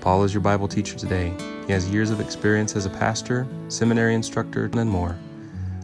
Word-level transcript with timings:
Paul 0.00 0.22
is 0.22 0.32
your 0.32 0.40
Bible 0.40 0.68
teacher 0.68 0.96
today. 0.96 1.32
He 1.66 1.72
has 1.72 1.90
years 1.90 2.10
of 2.10 2.20
experience 2.20 2.76
as 2.76 2.86
a 2.86 2.90
pastor, 2.90 3.46
seminary 3.68 4.14
instructor, 4.14 4.66
and 4.66 4.88
more. 4.88 5.16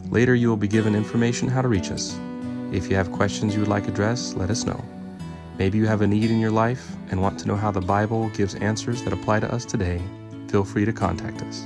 Later, 0.09 0.35
you 0.35 0.47
will 0.47 0.57
be 0.57 0.69
given 0.69 0.95
information 0.95 1.49
how 1.49 1.61
to 1.61 1.67
reach 1.67 1.91
us. 1.91 2.17
If 2.71 2.89
you 2.89 2.95
have 2.95 3.11
questions 3.11 3.53
you 3.53 3.59
would 3.59 3.69
like 3.69 3.87
addressed, 3.87 4.37
let 4.37 4.49
us 4.49 4.63
know. 4.63 4.83
Maybe 5.57 5.77
you 5.77 5.85
have 5.85 6.01
a 6.01 6.07
need 6.07 6.31
in 6.31 6.39
your 6.39 6.51
life 6.51 6.95
and 7.11 7.21
want 7.21 7.39
to 7.39 7.47
know 7.47 7.55
how 7.55 7.71
the 7.71 7.81
Bible 7.81 8.29
gives 8.29 8.55
answers 8.55 9.03
that 9.03 9.13
apply 9.13 9.41
to 9.41 9.53
us 9.53 9.65
today. 9.65 10.01
Feel 10.47 10.63
free 10.63 10.85
to 10.85 10.93
contact 10.93 11.41
us. 11.41 11.65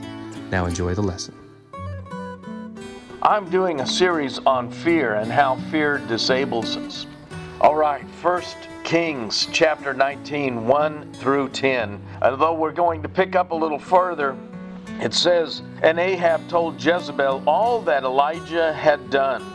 Now, 0.49 0.65
enjoy 0.65 0.95
the 0.95 1.03
lesson. 1.03 1.35
I'm 3.21 3.49
doing 3.49 3.81
a 3.81 3.87
series 3.87 4.39
on 4.39 4.71
fear 4.71 5.15
and 5.15 5.31
how 5.31 5.57
fear 5.69 5.99
disables 6.07 6.77
us. 6.77 7.05
All 7.61 7.75
right, 7.75 8.09
First 8.21 8.57
Kings 8.89 9.47
chapter 9.51 9.93
19, 9.93 10.65
1 10.65 11.13
through 11.13 11.49
10. 11.49 12.01
Although 12.23 12.55
we're 12.55 12.71
going 12.71 13.03
to 13.03 13.07
pick 13.07 13.35
up 13.35 13.51
a 13.51 13.55
little 13.55 13.77
further, 13.77 14.35
it 14.99 15.13
says, 15.13 15.61
And 15.83 15.99
Ahab 15.99 16.49
told 16.49 16.83
Jezebel 16.83 17.43
all 17.45 17.83
that 17.83 18.03
Elijah 18.03 18.73
had 18.73 19.11
done, 19.11 19.45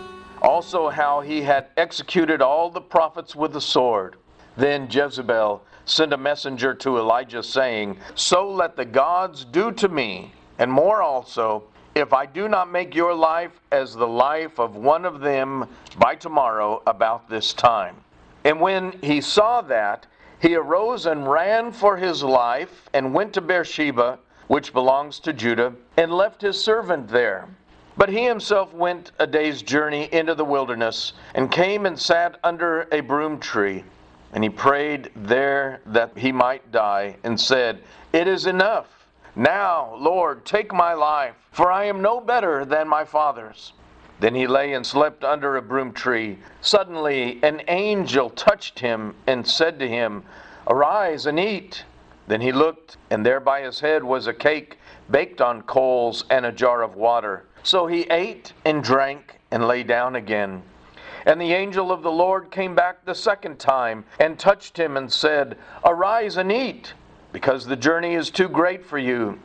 also 0.41 0.89
how 0.89 1.21
he 1.21 1.43
had 1.43 1.67
executed 1.77 2.41
all 2.43 2.71
the 2.71 2.81
prophets 2.81 3.35
with 3.35 3.53
the 3.53 3.61
sword. 3.61 4.15
Then 4.57 4.87
Jezebel 4.89 5.65
sent 5.85 6.13
a 6.13 6.17
messenger 6.17 6.73
to 6.73 6.99
Elijah, 6.99 7.43
saying, 7.43 7.97
So 8.15 8.49
let 8.49 8.77
the 8.77 8.85
gods 8.85 9.45
do 9.47 9.73
to 9.73 9.89
me, 9.89 10.33
and 10.61 10.71
more 10.71 11.03
also, 11.03 11.65
if 11.97 12.13
I 12.13 12.27
do 12.27 12.47
not 12.47 12.71
make 12.71 12.95
your 12.95 13.13
life 13.13 13.61
as 13.73 13.95
the 13.95 14.07
life 14.07 14.61
of 14.61 14.77
one 14.77 15.05
of 15.05 15.19
them 15.19 15.69
by 15.99 16.15
tomorrow 16.15 16.85
about 16.87 17.29
this 17.29 17.53
time. 17.53 17.97
And 18.45 18.61
when 18.61 18.93
he 19.03 19.21
saw 19.21 19.63
that, 19.63 20.07
he 20.41 20.55
arose 20.55 21.07
and 21.07 21.29
ran 21.29 21.73
for 21.73 21.97
his 21.97 22.23
life 22.23 22.89
and 22.93 23.15
went 23.15 23.33
to 23.33 23.41
Beersheba, 23.41 24.19
which 24.47 24.75
belongs 24.75 25.19
to 25.21 25.33
Judah, 25.33 25.73
and 25.97 26.13
left 26.13 26.43
his 26.43 26.63
servant 26.63 27.09
there. 27.09 27.49
But 27.97 28.11
he 28.11 28.25
himself 28.25 28.75
went 28.75 29.13
a 29.19 29.27
day's 29.27 29.63
journey 29.63 30.09
into 30.13 30.35
the 30.35 30.45
wilderness 30.45 31.15
and 31.35 31.51
came 31.51 31.87
and 31.87 31.99
sat 31.99 32.39
under 32.45 32.89
a 32.93 33.01
broom 33.01 33.39
tree. 33.39 33.85
And 34.33 34.43
he 34.43 34.51
prayed 34.51 35.11
there 35.15 35.81
that 35.87 36.19
he 36.19 36.33
might 36.33 36.73
die 36.73 37.17
and 37.25 37.41
said, 37.41 37.81
It 38.13 38.27
is 38.27 38.47
enough. 38.47 39.07
Now, 39.37 39.95
Lord, 39.97 40.45
take 40.45 40.73
my 40.73 40.93
life, 40.93 41.37
for 41.53 41.73
I 41.73 41.85
am 41.85 42.03
no 42.03 42.21
better 42.21 42.65
than 42.65 42.89
my 42.89 43.05
fathers. 43.05 43.73
Then 44.21 44.35
he 44.35 44.47
lay 44.47 44.73
and 44.73 44.87
slept 44.87 45.25
under 45.25 45.57
a 45.57 45.63
broom 45.63 45.93
tree. 45.93 46.39
Suddenly, 46.61 47.41
an 47.43 47.63
angel 47.69 48.31
touched 48.31 48.79
him 48.79 49.15
and 49.27 49.47
said 49.47 49.79
to 49.81 49.89
him, 49.89 50.25
Arise 50.69 51.27
and 51.27 51.39
eat. 51.39 51.85
Then 52.27 52.41
he 52.41 52.53
looked, 52.53 52.97
and 53.11 53.25
there 53.25 53.41
by 53.41 53.63
his 53.63 53.81
head 53.81 54.03
was 54.03 54.27
a 54.27 54.33
cake 54.33 54.79
baked 55.11 55.41
on 55.41 55.63
coals 55.63 56.25
and 56.31 56.47
a 56.47 56.53
jar 56.53 56.83
of 56.83 56.97
water. 56.97 57.45
So 57.63 57.87
he 57.87 58.03
ate 58.11 58.53
and 58.65 58.83
drank 58.83 59.41
and 59.51 59.67
lay 59.67 59.83
down 59.83 60.17
again. 60.17 60.63
And 61.27 61.41
the 61.41 61.53
angel 61.53 61.91
of 61.91 62.03
the 62.03 62.11
Lord 62.11 62.51
came 62.51 62.75
back 62.75 63.05
the 63.05 63.15
second 63.15 63.59
time 63.59 64.05
and 64.21 64.39
touched 64.39 64.79
him 64.79 64.97
and 64.97 65.11
said, 65.13 65.57
Arise 65.85 66.37
and 66.37 66.53
eat 66.53 66.95
because 67.33 67.67
the 67.67 67.77
journey 67.77 68.15
is 68.15 68.31
too 68.31 68.49
great 68.49 68.85
for 68.85 68.99
you. 68.99 69.39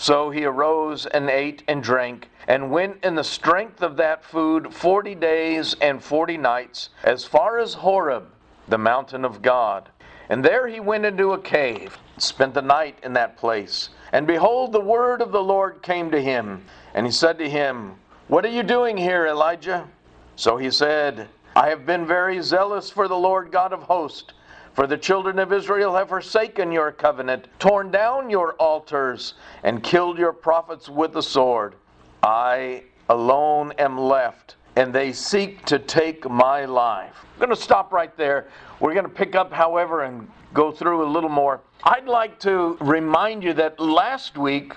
So 0.00 0.30
he 0.30 0.46
arose 0.46 1.04
and 1.04 1.28
ate 1.28 1.62
and 1.68 1.82
drank, 1.82 2.30
and 2.48 2.70
went 2.70 3.04
in 3.04 3.16
the 3.16 3.22
strength 3.22 3.82
of 3.82 3.98
that 3.98 4.24
food 4.24 4.72
forty 4.72 5.14
days 5.14 5.76
and 5.78 6.02
forty 6.02 6.38
nights, 6.38 6.88
as 7.04 7.26
far 7.26 7.58
as 7.58 7.74
Horeb, 7.74 8.26
the 8.66 8.78
mountain 8.78 9.26
of 9.26 9.42
God. 9.42 9.90
And 10.30 10.42
there 10.42 10.66
he 10.68 10.80
went 10.80 11.04
into 11.04 11.34
a 11.34 11.38
cave, 11.38 11.98
spent 12.16 12.54
the 12.54 12.62
night 12.62 12.98
in 13.02 13.12
that 13.12 13.36
place. 13.36 13.90
And 14.10 14.26
behold, 14.26 14.72
the 14.72 14.80
word 14.80 15.20
of 15.20 15.32
the 15.32 15.44
Lord 15.44 15.82
came 15.82 16.10
to 16.12 16.22
him, 16.22 16.64
and 16.94 17.04
he 17.04 17.12
said 17.12 17.36
to 17.36 17.50
him, 17.50 17.96
What 18.28 18.46
are 18.46 18.48
you 18.48 18.62
doing 18.62 18.96
here, 18.96 19.26
Elijah? 19.26 19.86
So 20.34 20.56
he 20.56 20.70
said, 20.70 21.28
I 21.54 21.68
have 21.68 21.84
been 21.84 22.06
very 22.06 22.40
zealous 22.40 22.88
for 22.88 23.06
the 23.06 23.18
Lord 23.18 23.52
God 23.52 23.74
of 23.74 23.82
hosts 23.82 24.32
for 24.80 24.86
the 24.86 24.96
children 24.96 25.38
of 25.38 25.52
Israel 25.52 25.94
have 25.94 26.08
forsaken 26.08 26.72
your 26.72 26.90
covenant, 26.90 27.46
torn 27.58 27.90
down 27.90 28.30
your 28.30 28.54
altars, 28.54 29.34
and 29.62 29.82
killed 29.82 30.16
your 30.16 30.32
prophets 30.32 30.88
with 30.88 31.12
the 31.12 31.22
sword. 31.22 31.74
I 32.22 32.84
alone 33.10 33.74
am 33.78 33.98
left, 33.98 34.56
and 34.76 34.90
they 34.90 35.12
seek 35.12 35.66
to 35.66 35.78
take 35.78 36.26
my 36.30 36.64
life. 36.64 37.12
I'm 37.34 37.38
going 37.38 37.54
to 37.54 37.62
stop 37.62 37.92
right 37.92 38.16
there. 38.16 38.48
We're 38.80 38.94
going 38.94 39.04
to 39.04 39.12
pick 39.12 39.34
up, 39.34 39.52
however, 39.52 40.04
and 40.04 40.26
go 40.54 40.72
through 40.72 41.04
a 41.04 41.10
little 41.12 41.28
more. 41.28 41.60
I'd 41.84 42.08
like 42.08 42.40
to 42.40 42.78
remind 42.80 43.44
you 43.44 43.52
that 43.52 43.78
last 43.78 44.38
week 44.38 44.72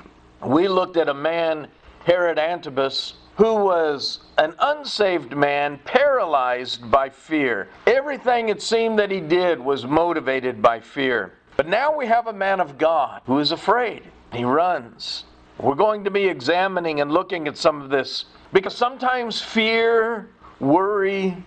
we 0.45 0.67
looked 0.67 0.97
at 0.97 1.07
a 1.07 1.13
man, 1.13 1.69
Herod 2.03 2.37
Antipas, 2.37 3.13
who 3.35 3.55
was 3.55 4.19
an 4.37 4.53
unsaved 4.59 5.35
man 5.35 5.79
paralyzed 5.85 6.89
by 6.91 7.09
fear. 7.09 7.67
Everything 7.87 8.49
it 8.49 8.61
seemed 8.61 8.99
that 8.99 9.11
he 9.11 9.19
did 9.19 9.59
was 9.59 9.85
motivated 9.85 10.61
by 10.61 10.79
fear. 10.79 11.33
But 11.57 11.67
now 11.67 11.95
we 11.95 12.05
have 12.07 12.27
a 12.27 12.33
man 12.33 12.59
of 12.59 12.77
God 12.77 13.21
who 13.25 13.39
is 13.39 13.51
afraid. 13.51 14.03
He 14.31 14.43
runs. 14.43 15.25
We're 15.59 15.75
going 15.75 16.03
to 16.03 16.11
be 16.11 16.25
examining 16.25 17.01
and 17.01 17.11
looking 17.11 17.47
at 17.47 17.57
some 17.57 17.81
of 17.81 17.89
this 17.89 18.25
because 18.51 18.75
sometimes 18.75 19.41
fear, 19.41 20.29
worry, 20.59 21.37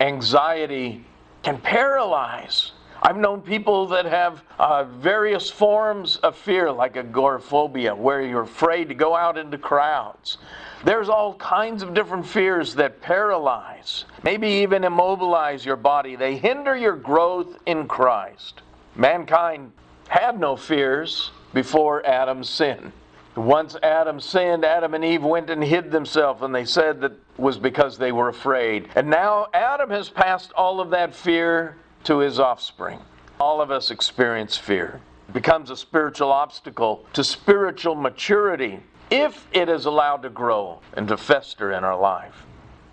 anxiety 0.00 1.04
can 1.42 1.58
paralyze. 1.58 2.72
I've 3.06 3.16
known 3.16 3.40
people 3.40 3.86
that 3.86 4.04
have 4.04 4.42
uh, 4.58 4.82
various 4.82 5.48
forms 5.48 6.16
of 6.16 6.36
fear, 6.36 6.72
like 6.72 6.96
agoraphobia, 6.96 7.94
where 7.94 8.20
you're 8.20 8.42
afraid 8.42 8.88
to 8.88 8.96
go 8.96 9.14
out 9.14 9.38
into 9.38 9.58
crowds. 9.58 10.38
There's 10.84 11.08
all 11.08 11.34
kinds 11.34 11.84
of 11.84 11.94
different 11.94 12.26
fears 12.26 12.74
that 12.74 13.00
paralyze, 13.00 14.06
maybe 14.24 14.48
even 14.48 14.82
immobilize 14.82 15.64
your 15.64 15.76
body. 15.76 16.16
They 16.16 16.36
hinder 16.36 16.76
your 16.76 16.96
growth 16.96 17.56
in 17.64 17.86
Christ. 17.86 18.62
Mankind 18.96 19.70
had 20.08 20.40
no 20.40 20.56
fears 20.56 21.30
before 21.54 22.04
Adam's 22.04 22.50
sin. 22.50 22.92
Once 23.36 23.76
Adam 23.84 24.18
sinned, 24.18 24.64
Adam 24.64 24.94
and 24.94 25.04
Eve 25.04 25.22
went 25.22 25.48
and 25.48 25.62
hid 25.62 25.92
themselves, 25.92 26.42
and 26.42 26.52
they 26.52 26.64
said 26.64 27.00
that 27.02 27.12
was 27.38 27.56
because 27.56 27.98
they 27.98 28.10
were 28.10 28.30
afraid. 28.30 28.88
And 28.96 29.08
now 29.08 29.46
Adam 29.54 29.90
has 29.90 30.08
passed 30.08 30.50
all 30.56 30.80
of 30.80 30.90
that 30.90 31.14
fear 31.14 31.76
to 32.06 32.18
his 32.18 32.38
offspring. 32.38 33.00
All 33.40 33.60
of 33.60 33.70
us 33.70 33.90
experience 33.90 34.56
fear. 34.56 35.00
It 35.28 35.32
becomes 35.34 35.70
a 35.70 35.76
spiritual 35.76 36.30
obstacle 36.30 37.04
to 37.14 37.24
spiritual 37.24 37.96
maturity 37.96 38.80
if 39.10 39.46
it 39.52 39.68
is 39.68 39.86
allowed 39.86 40.22
to 40.22 40.30
grow 40.30 40.80
and 40.94 41.08
to 41.08 41.16
fester 41.16 41.72
in 41.72 41.82
our 41.82 41.98
life. 41.98 42.46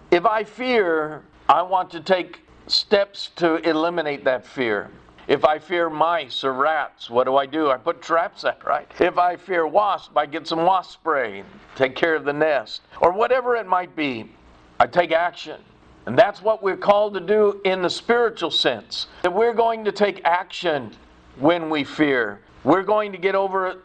If 0.09 0.25
I 0.25 0.43
fear, 0.43 1.23
I 1.47 1.61
want 1.61 1.91
to 1.91 1.99
take 1.99 2.41
steps 2.67 3.29
to 3.35 3.55
eliminate 3.67 4.23
that 4.25 4.45
fear. 4.45 4.89
If 5.27 5.45
I 5.45 5.59
fear 5.59 5.89
mice 5.89 6.43
or 6.43 6.53
rats, 6.53 7.09
what 7.09 7.25
do 7.25 7.37
I 7.37 7.45
do? 7.45 7.69
I 7.69 7.77
put 7.77 8.01
traps 8.01 8.43
out, 8.43 8.65
right? 8.65 8.91
If 8.99 9.17
I 9.17 9.35
fear 9.37 9.67
wasps, 9.67 10.11
I 10.15 10.25
get 10.25 10.47
some 10.47 10.65
wasp 10.65 10.93
spray, 10.93 11.43
take 11.75 11.95
care 11.95 12.15
of 12.15 12.25
the 12.25 12.33
nest, 12.33 12.81
or 12.99 13.11
whatever 13.11 13.55
it 13.55 13.67
might 13.67 13.95
be. 13.95 14.31
I 14.79 14.87
take 14.87 15.11
action. 15.11 15.61
And 16.05 16.17
that's 16.17 16.41
what 16.41 16.61
we're 16.61 16.77
called 16.77 17.13
to 17.13 17.19
do 17.19 17.61
in 17.63 17.81
the 17.81 17.89
spiritual 17.89 18.51
sense. 18.51 19.07
That 19.21 19.33
we're 19.33 19.53
going 19.53 19.85
to 19.85 19.91
take 19.91 20.21
action 20.25 20.91
when 21.39 21.69
we 21.69 21.83
fear. 21.83 22.39
We're 22.63 22.83
going 22.83 23.11
to 23.13 23.17
get 23.17 23.35
over 23.35 23.67
it 23.67 23.77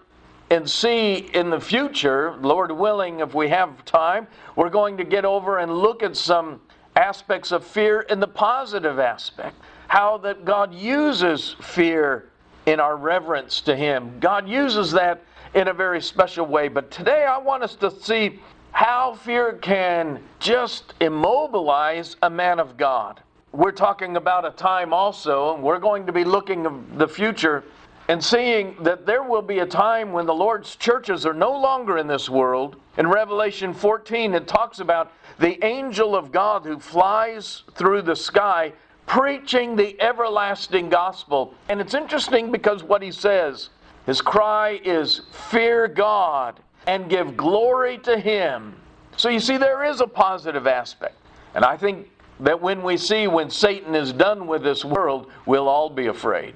and 0.50 0.68
see 0.68 1.28
in 1.34 1.50
the 1.50 1.60
future, 1.60 2.36
Lord 2.40 2.72
willing, 2.72 3.20
if 3.20 3.34
we 3.34 3.48
have 3.48 3.84
time, 3.84 4.26
we're 4.56 4.70
going 4.70 4.96
to 4.96 5.04
get 5.04 5.24
over 5.24 5.58
and 5.58 5.72
look 5.72 6.02
at 6.02 6.16
some 6.16 6.60
aspects 6.96 7.52
of 7.52 7.64
fear 7.64 8.00
in 8.02 8.18
the 8.18 8.26
positive 8.28 8.98
aspect. 8.98 9.56
How 9.88 10.18
that 10.18 10.44
God 10.44 10.74
uses 10.74 11.54
fear 11.60 12.30
in 12.66 12.80
our 12.80 12.96
reverence 12.96 13.60
to 13.62 13.76
Him. 13.76 14.18
God 14.20 14.48
uses 14.48 14.90
that 14.92 15.22
in 15.54 15.68
a 15.68 15.72
very 15.72 16.00
special 16.00 16.46
way. 16.46 16.68
But 16.68 16.90
today 16.90 17.24
I 17.24 17.38
want 17.38 17.62
us 17.62 17.74
to 17.76 17.90
see 17.90 18.40
how 18.78 19.12
fear 19.12 19.54
can 19.54 20.20
just 20.38 20.94
immobilize 21.00 22.14
a 22.22 22.30
man 22.30 22.60
of 22.60 22.76
God. 22.76 23.20
We're 23.50 23.72
talking 23.72 24.16
about 24.16 24.44
a 24.44 24.52
time 24.52 24.92
also, 24.92 25.52
and 25.52 25.64
we're 25.64 25.80
going 25.80 26.06
to 26.06 26.12
be 26.12 26.22
looking 26.22 26.64
at 26.64 26.96
the 26.96 27.08
future 27.08 27.64
and 28.06 28.22
seeing 28.22 28.76
that 28.84 29.04
there 29.04 29.24
will 29.24 29.42
be 29.42 29.58
a 29.58 29.66
time 29.66 30.12
when 30.12 30.26
the 30.26 30.34
Lord's 30.34 30.76
churches 30.76 31.26
are 31.26 31.34
no 31.34 31.58
longer 31.58 31.98
in 31.98 32.06
this 32.06 32.30
world. 32.30 32.76
In 32.98 33.08
Revelation 33.08 33.74
14, 33.74 34.32
it 34.32 34.46
talks 34.46 34.78
about 34.78 35.10
the 35.40 35.58
angel 35.66 36.14
of 36.14 36.30
God 36.30 36.62
who 36.62 36.78
flies 36.78 37.64
through 37.74 38.02
the 38.02 38.14
sky 38.14 38.72
preaching 39.06 39.74
the 39.74 40.00
everlasting 40.00 40.88
gospel. 40.88 41.52
And 41.68 41.80
it's 41.80 41.94
interesting 41.94 42.52
because 42.52 42.84
what 42.84 43.02
he 43.02 43.10
says, 43.10 43.70
his 44.06 44.20
cry 44.20 44.80
is, 44.84 45.22
Fear 45.50 45.88
God 45.88 46.60
and 46.88 47.10
give 47.10 47.36
glory 47.36 47.98
to 47.98 48.18
him. 48.18 48.74
So 49.16 49.28
you 49.28 49.40
see, 49.40 49.58
there 49.58 49.84
is 49.84 50.00
a 50.00 50.06
positive 50.06 50.66
aspect. 50.66 51.16
And 51.54 51.64
I 51.64 51.76
think 51.76 52.10
that 52.40 52.60
when 52.60 52.82
we 52.82 52.96
see 52.96 53.26
when 53.26 53.50
Satan 53.50 53.94
is 53.94 54.12
done 54.12 54.46
with 54.46 54.62
this 54.62 54.84
world, 54.86 55.30
we'll 55.44 55.68
all 55.68 55.90
be 55.90 56.06
afraid. 56.06 56.54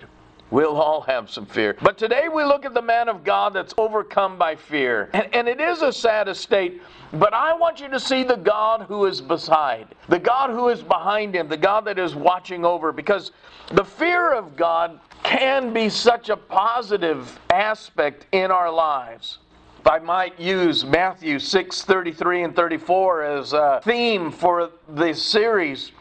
We'll 0.51 0.77
all 0.77 1.03
have 1.03 1.31
some 1.31 1.45
fear. 1.45 1.77
But 1.83 1.99
today 1.99 2.29
we 2.29 2.45
look 2.45 2.65
at 2.65 2.73
the 2.73 2.83
man 2.83 3.09
of 3.09 3.25
God 3.25 3.53
that's 3.53 3.75
overcome 3.77 4.39
by 4.39 4.57
fear. 4.57 5.11
And, 5.13 5.29
and, 5.35 5.49
it 5.49 5.61
is 5.61 5.83
a 5.83 5.93
sad 5.93 6.29
estate, 6.29 6.83
but 7.13 7.35
I 7.35 7.55
want 7.55 7.81
you 7.81 7.89
to 7.89 8.01
see 8.01 8.23
the 8.23 8.37
God 8.37 8.83
who 8.83 9.07
is 9.07 9.21
beside, 9.21 9.89
the 10.09 10.19
God 10.19 10.51
who 10.51 10.69
is 10.69 10.83
behind 10.83 11.35
him, 11.35 11.49
the 11.49 11.57
God 11.57 11.85
that 11.87 11.99
is 11.99 12.15
watching 12.15 12.65
over, 12.65 12.93
because 12.93 13.33
the 13.73 13.85
fear 13.85 14.33
of 14.33 14.57
God 14.57 15.01
can 15.23 15.73
be 15.73 15.89
such 15.89 16.29
a 16.29 16.37
positive 16.37 17.39
aspect 17.51 18.27
in 18.33 18.51
our 18.51 18.71
lives. 18.71 19.39
I 19.87 19.99
might 19.99 20.39
use 20.39 20.85
Matthew 20.85 21.39
6 21.39 21.83
33 21.83 22.45
and 22.45 22.57
34 22.57 23.23
as 23.23 23.53
a 23.53 23.81
theme 23.83 24.31
for 24.31 24.71
this 24.89 25.23
series. 25.23 25.93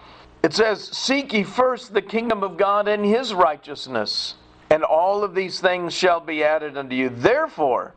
It 0.44 0.54
says, 0.54 0.84
Seek 0.84 1.34
ye 1.34 1.44
first 1.44 1.94
the 1.94 2.02
kingdom 2.02 2.44
of 2.44 2.58
God 2.58 2.88
and 2.88 3.04
his 3.06 3.34
righteousness, 3.34 4.36
and 4.70 4.84
all 4.84 5.24
of 5.24 5.34
these 5.34 5.60
things 5.60 5.94
shall 5.94 6.20
be 6.20 6.44
added 6.44 6.78
unto 6.78 6.96
you. 6.96 7.10
Therefore, 7.10 7.94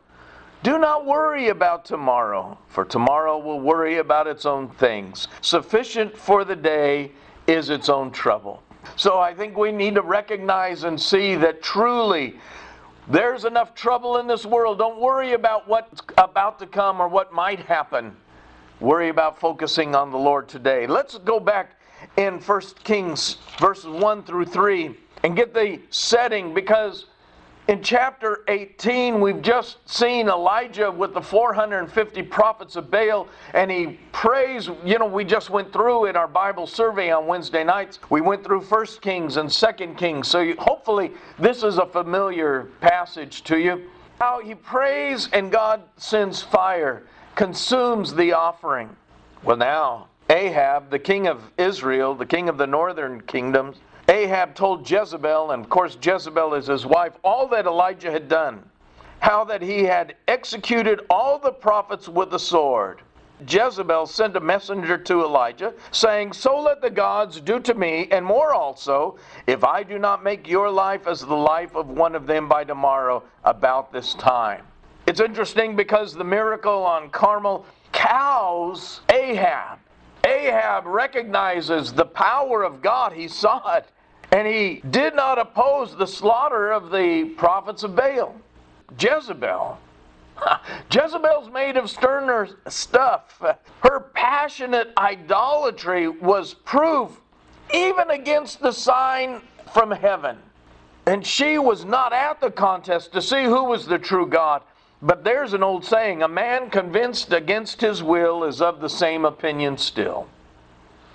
do 0.63 0.79
not 0.79 1.05
worry 1.05 1.49
about 1.49 1.85
tomorrow, 1.85 2.57
for 2.67 2.85
tomorrow 2.85 3.37
will 3.37 3.59
worry 3.59 3.97
about 3.97 4.25
its 4.25 4.45
own 4.45 4.69
things. 4.69 5.27
Sufficient 5.41 6.17
for 6.17 6.43
the 6.43 6.55
day 6.55 7.11
is 7.45 7.69
its 7.69 7.89
own 7.89 8.11
trouble. 8.11 8.63
So 8.95 9.19
I 9.19 9.33
think 9.33 9.57
we 9.57 9.71
need 9.71 9.95
to 9.95 10.01
recognize 10.01 10.83
and 10.83 10.99
see 10.99 11.35
that 11.35 11.61
truly 11.61 12.35
there's 13.07 13.45
enough 13.45 13.75
trouble 13.75 14.17
in 14.17 14.27
this 14.27 14.45
world. 14.45 14.79
Don't 14.79 14.99
worry 14.99 15.33
about 15.33 15.67
what's 15.67 16.01
about 16.17 16.59
to 16.59 16.67
come 16.67 16.99
or 16.99 17.07
what 17.07 17.31
might 17.31 17.59
happen. 17.59 18.15
Worry 18.79 19.09
about 19.09 19.39
focusing 19.39 19.95
on 19.95 20.11
the 20.11 20.17
Lord 20.17 20.47
today. 20.47 20.87
Let's 20.87 21.17
go 21.19 21.39
back 21.39 21.79
in 22.17 22.39
1 22.39 22.61
Kings 22.83 23.37
verses 23.59 23.85
1 23.85 24.23
through 24.23 24.45
3 24.45 24.95
and 25.23 25.35
get 25.35 25.53
the 25.53 25.79
setting 25.91 26.53
because 26.53 27.05
in 27.67 27.81
chapter 27.81 28.43
18, 28.47 29.19
we've 29.19 29.41
just 29.41 29.77
seen 29.89 30.29
Elijah 30.29 30.91
with 30.91 31.13
the 31.13 31.21
450 31.21 32.21
prophets 32.23 32.75
of 32.75 32.91
Baal, 32.91 33.27
and 33.53 33.71
he 33.71 33.99
prays. 34.11 34.69
You 34.83 34.99
know, 34.99 35.07
we 35.07 35.23
just 35.23 35.49
went 35.49 35.73
through 35.73 36.05
in 36.05 36.15
our 36.15 36.27
Bible 36.27 36.67
survey 36.67 37.11
on 37.11 37.25
Wednesday 37.25 37.63
nights, 37.63 37.99
we 38.09 38.21
went 38.21 38.43
through 38.43 38.61
1 38.61 38.85
Kings 39.01 39.37
and 39.37 39.49
2 39.49 39.95
Kings. 39.97 40.27
So 40.27 40.41
you, 40.41 40.55
hopefully, 40.59 41.11
this 41.39 41.63
is 41.63 41.77
a 41.77 41.85
familiar 41.87 42.69
passage 42.81 43.43
to 43.45 43.57
you. 43.57 43.89
How 44.19 44.41
he 44.41 44.53
prays, 44.53 45.29
and 45.33 45.51
God 45.51 45.81
sends 45.97 46.41
fire, 46.41 47.03
consumes 47.33 48.13
the 48.13 48.33
offering. 48.33 48.95
Well, 49.43 49.57
now, 49.57 50.07
Ahab, 50.29 50.91
the 50.91 50.99
king 50.99 51.27
of 51.27 51.41
Israel, 51.57 52.13
the 52.15 52.25
king 52.25 52.47
of 52.47 52.57
the 52.57 52.67
northern 52.67 53.21
kingdoms, 53.21 53.77
Ahab 54.07 54.53
told 54.53 54.89
Jezebel, 54.89 55.51
and 55.51 55.63
of 55.63 55.69
course 55.69 55.97
Jezebel 56.01 56.53
is 56.53 56.67
his 56.67 56.85
wife, 56.85 57.13
all 57.23 57.47
that 57.47 57.65
Elijah 57.65 58.11
had 58.11 58.27
done. 58.27 58.63
How 59.19 59.43
that 59.45 59.61
he 59.61 59.83
had 59.83 60.15
executed 60.27 61.01
all 61.09 61.39
the 61.39 61.51
prophets 61.51 62.07
with 62.07 62.29
the 62.29 62.37
sword. 62.37 63.01
Jezebel 63.47 64.05
sent 64.05 64.35
a 64.37 64.39
messenger 64.39 64.97
to 64.97 65.23
Elijah, 65.23 65.73
saying, 65.91 66.33
So 66.33 66.59
let 66.59 66.81
the 66.81 66.89
gods 66.89 67.41
do 67.41 67.59
to 67.61 67.73
me, 67.73 68.07
and 68.11 68.25
more 68.25 68.53
also, 68.53 69.17
if 69.47 69.63
I 69.63 69.83
do 69.83 69.99
not 69.99 70.23
make 70.23 70.47
your 70.47 70.69
life 70.69 71.07
as 71.07 71.21
the 71.21 71.35
life 71.35 71.75
of 71.75 71.89
one 71.89 72.15
of 72.15 72.27
them 72.27 72.47
by 72.47 72.63
tomorrow 72.63 73.23
about 73.43 73.91
this 73.91 74.13
time. 74.13 74.63
It's 75.07 75.19
interesting 75.19 75.75
because 75.75 76.13
the 76.13 76.23
miracle 76.23 76.83
on 76.83 77.09
Carmel 77.09 77.65
cows 77.91 79.01
Ahab. 79.11 79.79
Ahab 80.25 80.85
recognizes 80.85 81.93
the 81.93 82.05
power 82.05 82.63
of 82.63 82.81
God. 82.81 83.13
He 83.13 83.27
saw 83.27 83.75
it. 83.75 83.85
And 84.35 84.45
he 84.45 84.81
did 84.89 85.15
not 85.15 85.39
oppose 85.39 85.95
the 85.95 86.05
slaughter 86.05 86.69
of 86.69 86.91
the 86.91 87.33
prophets 87.37 87.83
of 87.83 87.95
Baal. 87.95 88.35
Jezebel. 88.99 89.77
Jezebel's 90.91 91.49
made 91.49 91.77
of 91.77 91.89
sterner 91.89 92.49
stuff. 92.67 93.41
Her 93.81 93.99
passionate 94.13 94.91
idolatry 94.97 96.09
was 96.09 96.53
proof 96.53 97.21
even 97.73 98.09
against 98.09 98.59
the 98.59 98.73
sign 98.73 99.41
from 99.73 99.89
heaven. 99.89 100.37
And 101.05 101.25
she 101.25 101.57
was 101.57 101.85
not 101.85 102.11
at 102.11 102.41
the 102.41 102.51
contest 102.51 103.13
to 103.13 103.21
see 103.21 103.45
who 103.45 103.63
was 103.63 103.85
the 103.85 103.99
true 103.99 104.27
God. 104.27 104.63
But 105.01 105.23
there's 105.23 105.53
an 105.53 105.63
old 105.63 105.85
saying 105.85 106.23
a 106.23 106.27
man 106.27 106.69
convinced 106.69 107.31
against 107.31 107.79
his 107.79 108.03
will 108.03 108.43
is 108.43 108.61
of 108.61 108.81
the 108.81 108.89
same 108.89 109.23
opinion 109.23 109.77
still. 109.77 110.27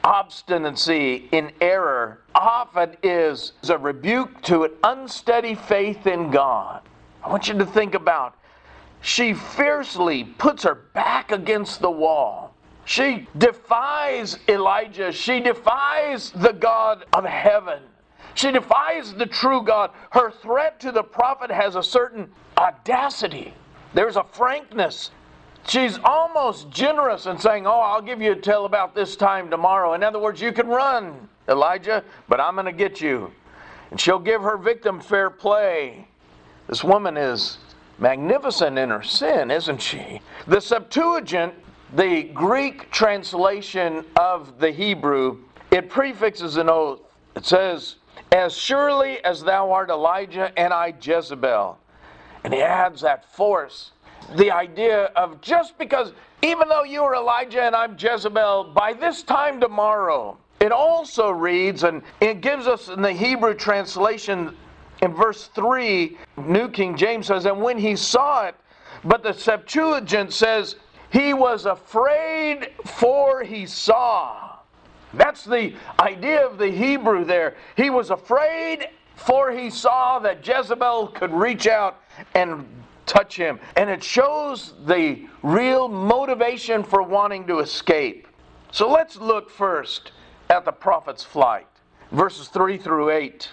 Obstinacy 0.05 1.29
in 1.33 1.53
error 1.61 2.21
often 2.35 2.97
is 3.03 3.53
a 3.69 3.77
rebuke 3.77 4.41
to 4.43 4.65
an 4.65 4.73
unsteady 4.83 5.55
faith 5.55 6.07
in 6.07 6.31
God. 6.31 6.83
I 7.23 7.29
want 7.29 7.49
you 7.49 7.55
to 7.59 7.67
think 7.67 7.95
about 7.95 8.37
she 9.03 9.33
fiercely 9.35 10.25
puts 10.25 10.65
her 10.65 10.75
back 10.75 11.33
against 11.33 11.81
the 11.81 11.91
wall. 11.91 12.55
She 12.85 13.29
defies 13.39 14.39
Elijah. 14.49 15.13
She 15.13 15.41
defies 15.41 16.31
the 16.33 16.53
God 16.53 17.05
of 17.13 17.25
heaven. 17.25 17.83
She 18.35 18.51
defies 18.51 19.15
the 19.15 19.27
true 19.27 19.63
God. 19.63 19.91
Her 20.11 20.31
threat 20.31 20.81
to 20.81 20.93
the 20.93 21.03
prophet 21.03 21.51
has 21.51 21.77
a 21.77 21.83
certain 21.83 22.31
audacity. 22.59 23.55
There's 23.95 24.17
a 24.17 24.25
frankness. 24.25 25.11
She's 25.67 25.99
almost 26.05 26.71
generous 26.71 27.27
in 27.27 27.39
saying, 27.39 27.67
Oh, 27.67 27.81
I'll 27.81 28.03
give 28.03 28.21
you 28.21 28.33
a 28.33 28.37
tale 28.37 28.65
about 28.65 28.95
this 28.95 29.17
time 29.17 29.51
tomorrow. 29.51 29.95
In 29.95 30.03
other 30.03 30.19
words, 30.19 30.41
you 30.41 30.53
can 30.53 30.67
run, 30.69 31.29
Elijah, 31.49 32.03
but 32.29 32.41
I'm 32.41 32.55
going 32.55 32.67
to 32.67 32.73
get 32.73 33.01
you. 33.01 33.31
And 33.91 34.01
she'll 34.01 34.19
give 34.19 34.43
her 34.43 34.57
victim 34.57 35.01
fair 35.01 35.31
play. 35.31 36.07
This 36.69 36.85
woman 36.85 37.17
is 37.17 37.59
magnificent 37.99 38.79
in 38.79 38.91
her 38.91 39.03
sin, 39.03 39.51
isn't 39.51 39.83
she? 39.83 40.21
The 40.47 40.61
Septuagint, 40.61 41.55
the 41.95 42.25
Greek 42.25 42.91
translation 42.91 44.05
of 44.17 44.59
the 44.59 44.71
Hebrew, 44.71 45.39
it 45.71 45.89
prefixes 45.89 46.57
an 46.57 46.69
oath. 46.69 47.01
It 47.37 47.45
says, 47.45 47.97
As 48.33 48.57
surely 48.57 49.23
as 49.25 49.43
thou 49.43 49.71
art 49.71 49.91
Elijah 49.91 50.53
and 50.57 50.73
I 50.73 50.95
Jezebel. 51.01 51.79
And 52.45 52.55
he 52.55 52.63
adds 52.63 53.03
that 53.03 53.31
force. 53.35 53.93
The 54.37 54.51
idea 54.51 55.07
of 55.17 55.41
just 55.41 55.77
because, 55.79 56.13
even 56.43 56.69
though 56.69 56.85
you 56.85 57.03
are 57.03 57.15
Elijah 57.15 57.63
and 57.63 57.75
I'm 57.75 57.97
Jezebel, 57.99 58.73
by 58.75 58.93
this 58.93 59.23
time 59.23 59.61
tomorrow, 59.61 60.37
it 60.61 60.73
also 60.73 61.31
reads, 61.31 61.85
and 61.85 62.03
it 62.21 62.41
gives 62.41 62.67
us 62.67 62.89
in 62.89 63.03
the 63.03 63.13
Hebrew 63.13 63.55
translation 63.55 64.57
in 65.03 65.15
verse 65.15 65.47
3, 65.49 66.19
New 66.37 66.69
King 66.69 66.97
James 66.97 67.27
says, 67.27 67.47
And 67.47 67.61
when 67.61 67.79
he 67.79 67.97
saw 67.97 68.47
it, 68.47 68.55
but 69.05 69.23
the 69.23 69.33
Septuagint 69.33 70.33
says, 70.33 70.77
He 71.11 71.33
was 71.33 71.67
afraid 71.67 72.73
for 72.85 73.43
he 73.43 73.67
saw. 73.67 74.57
That's 75.15 75.45
the 75.45 75.75
idea 75.99 76.47
of 76.47 76.59
the 76.59 76.71
Hebrew 76.71 77.25
there. 77.25 77.57
He 77.77 77.91
was 77.91 78.11
afraid 78.11 78.89
for 79.17 79.51
he 79.51 79.71
saw 79.71 80.19
that 80.21 80.47
Jezebel 80.47 81.09
could 81.09 81.33
reach 81.33 81.67
out 81.67 82.01
and 82.35 82.67
touch 83.07 83.37
him. 83.37 83.59
And 83.77 83.91
it 83.91 84.03
shows 84.03 84.75
the 84.87 85.27
real 85.43 85.89
motivation 85.89 86.83
for 86.83 87.03
wanting 87.03 87.47
to 87.47 87.59
escape. 87.59 88.29
So 88.73 88.91
let's 88.91 89.17
look 89.17 89.51
first 89.51 90.13
at 90.49 90.65
the 90.65 90.73
prophet's 90.73 91.25
flight, 91.25 91.67
verses 92.13 92.49
3 92.49 92.77
through 92.79 93.11
8. 93.11 93.49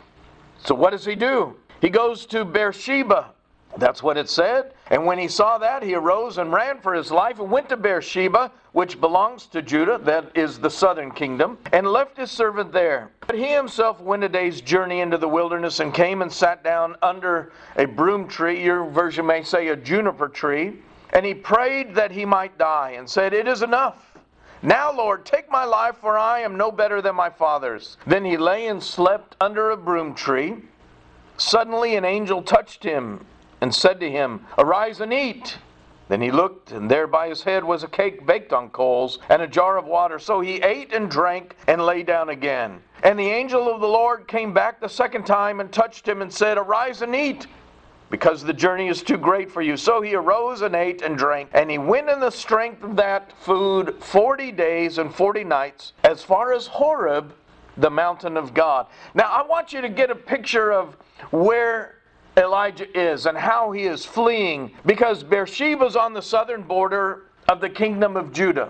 So, 0.64 0.76
what 0.76 0.92
does 0.92 1.06
he 1.06 1.16
do? 1.16 1.56
He 1.82 1.90
goes 1.90 2.26
to 2.28 2.44
Beersheba. 2.44 3.34
That's 3.78 4.02
what 4.02 4.18
it 4.18 4.30
said. 4.30 4.74
And 4.90 5.06
when 5.06 5.20
he 5.20 5.28
saw 5.28 5.58
that, 5.60 5.84
he 5.84 5.94
arose 5.94 6.38
and 6.38 6.52
ran 6.52 6.80
for 6.80 6.94
his 6.94 7.12
life 7.12 7.40
and 7.40 7.52
went 7.52 7.70
to 7.70 7.78
Beersheba, 7.78 8.52
which 8.72 9.00
belongs 9.00 9.46
to 9.48 9.62
Judah, 9.62 10.00
that 10.00 10.32
is 10.36 10.60
the 10.60 10.70
southern 10.70 11.12
kingdom, 11.12 11.58
and 11.72 11.86
left 11.88 12.18
his 12.18 12.32
servant 12.32 12.72
there. 12.72 13.12
But 13.28 13.36
he 13.36 13.48
himself 13.48 14.02
went 14.02 14.24
a 14.24 14.30
day's 14.30 14.62
journey 14.62 15.02
into 15.02 15.18
the 15.18 15.28
wilderness 15.28 15.80
and 15.80 15.94
came 15.94 16.22
and 16.22 16.32
sat 16.32 16.64
down 16.64 16.96
under 17.04 17.52
a 17.76 17.86
broom 17.86 18.28
tree, 18.28 18.64
your 18.64 18.90
version 18.90 19.26
may 19.26 19.44
say 19.44 19.68
a 19.68 19.76
juniper 19.76 20.28
tree, 20.28 20.80
and 21.14 21.26
he 21.26 21.34
prayed 21.34 21.94
that 21.96 22.12
he 22.12 22.26
might 22.26 22.58
die, 22.58 22.96
and 22.98 23.10
said, 23.10 23.34
It 23.34 23.48
is 23.48 23.62
enough. 23.62 24.18
Now, 24.64 24.92
Lord, 24.92 25.24
take 25.24 25.52
my 25.52 25.66
life, 25.66 25.98
for 25.98 26.18
I 26.18 26.40
am 26.40 26.58
no 26.58 26.72
better 26.72 27.02
than 27.02 27.16
my 27.16 27.30
father's. 27.30 27.98
Then 28.08 28.26
he 28.26 28.38
lay 28.38 28.68
and 28.68 28.82
slept 28.82 29.36
under 29.40 29.70
a 29.70 29.78
broom 29.78 30.16
tree. 30.16 30.58
Suddenly 31.38 31.96
an 31.96 32.06
angel 32.06 32.42
touched 32.42 32.84
him 32.84 33.24
and 33.62 33.74
said 33.74 34.00
to 34.00 34.10
him, 34.10 34.46
Arise 34.58 35.02
and 35.02 35.14
eat. 35.14 35.58
Then 36.10 36.22
he 36.22 36.32
looked, 36.32 36.72
and 36.72 36.90
there 36.90 37.06
by 37.06 37.28
his 37.28 37.44
head 37.44 37.64
was 37.64 37.84
a 37.84 37.88
cake 37.88 38.26
baked 38.26 38.54
on 38.54 38.70
coals 38.70 39.20
and 39.30 39.42
a 39.42 39.48
jar 39.48 39.78
of 39.78 39.86
water. 39.86 40.20
So 40.20 40.40
he 40.40 40.62
ate 40.62 40.94
and 40.94 41.12
drank 41.12 41.58
and 41.68 41.86
lay 41.86 42.02
down 42.02 42.30
again. 42.30 42.82
And 43.04 43.20
the 43.20 43.28
angel 43.28 43.70
of 43.70 43.82
the 43.82 43.88
Lord 43.88 44.26
came 44.28 44.54
back 44.54 44.80
the 44.80 44.88
second 44.88 45.26
time 45.26 45.60
and 45.60 45.72
touched 45.72 46.08
him 46.08 46.22
and 46.22 46.34
said, 46.34 46.58
Arise 46.58 47.02
and 47.02 47.14
eat, 47.14 47.48
because 48.10 48.42
the 48.42 48.54
journey 48.54 48.88
is 48.88 49.04
too 49.04 49.18
great 49.18 49.52
for 49.52 49.62
you. 49.62 49.76
So 49.76 50.02
he 50.02 50.16
arose 50.16 50.62
and 50.62 50.76
ate 50.76 51.02
and 51.02 51.18
drank, 51.18 51.50
and 51.54 51.70
he 51.70 51.78
went 51.78 52.10
in 52.10 52.22
the 52.22 52.32
strength 52.32 52.84
of 52.84 52.96
that 52.96 53.34
food 53.42 53.98
forty 54.00 54.54
days 54.54 54.98
and 54.98 55.14
forty 55.14 55.44
nights 55.44 55.92
as 56.06 56.24
far 56.24 56.54
as 56.54 56.68
Horeb, 56.68 57.34
the 57.76 57.90
mountain 57.90 58.38
of 58.38 58.54
God. 58.54 58.88
Now 59.14 59.30
I 59.30 59.46
want 59.46 59.74
you 59.74 59.82
to 59.82 59.90
get 59.90 60.10
a 60.10 60.16
picture 60.16 60.72
of 60.72 60.96
where 61.32 61.97
Elijah 62.38 62.88
is 62.98 63.26
and 63.26 63.38
how 63.38 63.72
he 63.72 63.84
is 63.84 64.06
fleeing 64.06 64.72
because 64.86 65.24
Beersheba 65.24 65.86
is 65.86 65.96
on 65.96 66.14
the 66.14 66.22
southern 66.22 66.62
border 66.62 67.24
of 67.50 67.62
the 67.62 67.70
kingdom 67.70 68.16
of 68.16 68.32
Judah. 68.32 68.70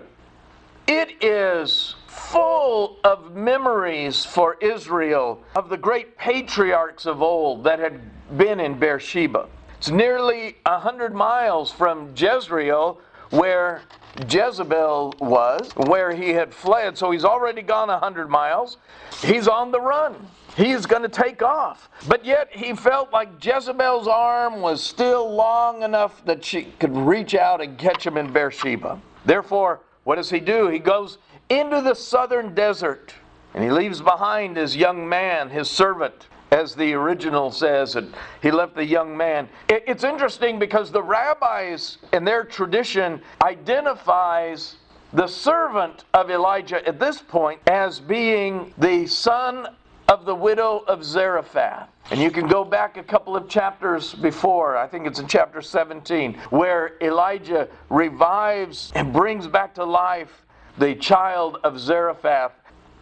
It 0.86 1.22
is 1.22 1.94
full 2.06 2.98
of 3.04 3.34
memories 3.34 4.24
for 4.24 4.56
Israel 4.60 5.42
of 5.54 5.68
the 5.68 5.76
great 5.76 6.16
patriarchs 6.16 7.04
of 7.04 7.20
old 7.22 7.64
that 7.64 7.78
had 7.78 8.00
been 8.38 8.58
in 8.58 8.78
Beersheba. 8.78 9.48
It's 9.76 9.90
nearly 9.90 10.56
a 10.66 10.78
hundred 10.78 11.14
miles 11.14 11.70
from 11.70 12.14
Jezreel, 12.16 13.00
where 13.30 13.82
Jezebel 14.28 15.14
was, 15.20 15.70
where 15.76 16.12
he 16.12 16.30
had 16.30 16.52
fled. 16.52 16.98
So 16.98 17.10
he's 17.10 17.24
already 17.24 17.62
gone 17.62 17.90
a 17.90 17.98
hundred 17.98 18.28
miles. 18.28 18.78
He's 19.22 19.46
on 19.46 19.70
the 19.70 19.80
run. 19.80 20.26
He's 20.58 20.86
going 20.86 21.02
to 21.02 21.08
take 21.08 21.40
off. 21.40 21.88
But 22.08 22.24
yet 22.24 22.48
he 22.50 22.74
felt 22.74 23.12
like 23.12 23.44
Jezebel's 23.44 24.08
arm 24.08 24.60
was 24.60 24.82
still 24.82 25.32
long 25.32 25.84
enough 25.84 26.24
that 26.24 26.44
she 26.44 26.64
could 26.80 26.96
reach 26.96 27.36
out 27.36 27.60
and 27.60 27.78
catch 27.78 28.04
him 28.04 28.16
in 28.16 28.32
Beersheba. 28.32 29.00
Therefore, 29.24 29.82
what 30.02 30.16
does 30.16 30.30
he 30.30 30.40
do? 30.40 30.66
He 30.66 30.80
goes 30.80 31.18
into 31.48 31.80
the 31.80 31.94
southern 31.94 32.56
desert 32.56 33.14
and 33.54 33.62
he 33.62 33.70
leaves 33.70 34.00
behind 34.00 34.56
his 34.56 34.74
young 34.74 35.08
man, 35.08 35.48
his 35.48 35.70
servant, 35.70 36.26
as 36.50 36.74
the 36.74 36.92
original 36.92 37.52
says, 37.52 37.94
and 37.94 38.12
he 38.42 38.50
left 38.50 38.74
the 38.74 38.84
young 38.84 39.16
man. 39.16 39.48
It's 39.68 40.02
interesting 40.02 40.58
because 40.58 40.90
the 40.90 41.02
rabbis 41.02 41.98
in 42.12 42.24
their 42.24 42.42
tradition 42.42 43.22
identifies 43.44 44.74
the 45.12 45.28
servant 45.28 46.04
of 46.14 46.32
Elijah 46.32 46.84
at 46.86 46.98
this 46.98 47.22
point 47.22 47.60
as 47.68 48.00
being 48.00 48.74
the 48.76 49.06
son 49.06 49.68
of 50.08 50.24
the 50.24 50.34
widow 50.34 50.82
of 50.86 51.04
Zarephath. 51.04 51.88
And 52.10 52.18
you 52.18 52.30
can 52.30 52.48
go 52.48 52.64
back 52.64 52.96
a 52.96 53.02
couple 53.02 53.36
of 53.36 53.48
chapters 53.48 54.14
before, 54.14 54.76
I 54.76 54.86
think 54.86 55.06
it's 55.06 55.18
in 55.18 55.28
chapter 55.28 55.60
17, 55.60 56.34
where 56.48 56.96
Elijah 57.02 57.68
revives 57.90 58.90
and 58.94 59.12
brings 59.12 59.46
back 59.46 59.74
to 59.74 59.84
life 59.84 60.46
the 60.78 60.94
child 60.94 61.58
of 61.62 61.78
Zarephath. 61.78 62.52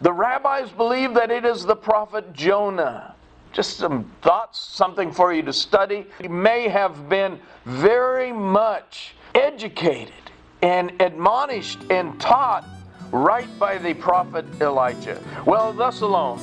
The 0.01 0.11
rabbis 0.11 0.69
believe 0.71 1.13
that 1.13 1.31
it 1.31 1.45
is 1.45 1.65
the 1.65 1.75
prophet 1.75 2.33
Jonah. 2.33 3.15
Just 3.53 3.77
some 3.77 4.11
thoughts, 4.21 4.59
something 4.59 5.11
for 5.11 5.33
you 5.33 5.41
to 5.43 5.53
study. 5.53 6.05
He 6.19 6.27
may 6.27 6.67
have 6.67 7.07
been 7.07 7.39
very 7.65 8.33
much 8.33 9.15
educated 9.33 10.13
and 10.61 10.91
admonished 11.01 11.79
and 11.89 12.19
taught 12.19 12.65
right 13.11 13.47
by 13.57 13.77
the 13.77 13.93
prophet 13.93 14.45
Elijah. 14.59 15.21
Well, 15.45 15.71
thus 15.71 16.01
alone. 16.01 16.41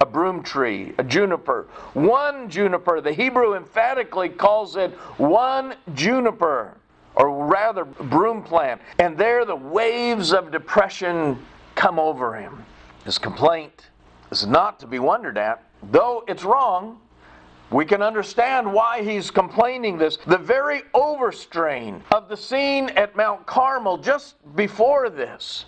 a 0.00 0.04
broom 0.04 0.42
tree, 0.42 0.94
a 0.98 1.04
juniper. 1.04 1.68
One 1.94 2.50
juniper. 2.50 3.00
The 3.00 3.12
Hebrew 3.12 3.54
emphatically 3.54 4.28
calls 4.28 4.74
it 4.74 4.90
one 5.16 5.76
juniper 5.94 6.76
or 7.14 7.46
rather 7.46 7.84
broom 7.84 8.42
plant. 8.42 8.80
And 8.98 9.16
there 9.16 9.44
the 9.44 9.54
waves 9.54 10.32
of 10.32 10.50
depression 10.50 11.38
come 11.76 12.00
over 12.00 12.34
him. 12.34 12.64
His 13.04 13.16
complaint 13.16 13.90
is 14.32 14.44
not 14.44 14.80
to 14.80 14.88
be 14.88 14.98
wondered 14.98 15.38
at, 15.38 15.62
though 15.84 16.24
it's 16.26 16.42
wrong. 16.42 16.98
We 17.70 17.84
can 17.84 18.00
understand 18.02 18.72
why 18.72 19.02
he's 19.02 19.30
complaining 19.30 19.98
this. 19.98 20.16
The 20.26 20.38
very 20.38 20.82
overstrain 20.94 22.02
of 22.12 22.28
the 22.28 22.36
scene 22.36 22.88
at 22.90 23.14
Mount 23.14 23.44
Carmel 23.44 23.98
just 23.98 24.34
before 24.56 25.10
this. 25.10 25.66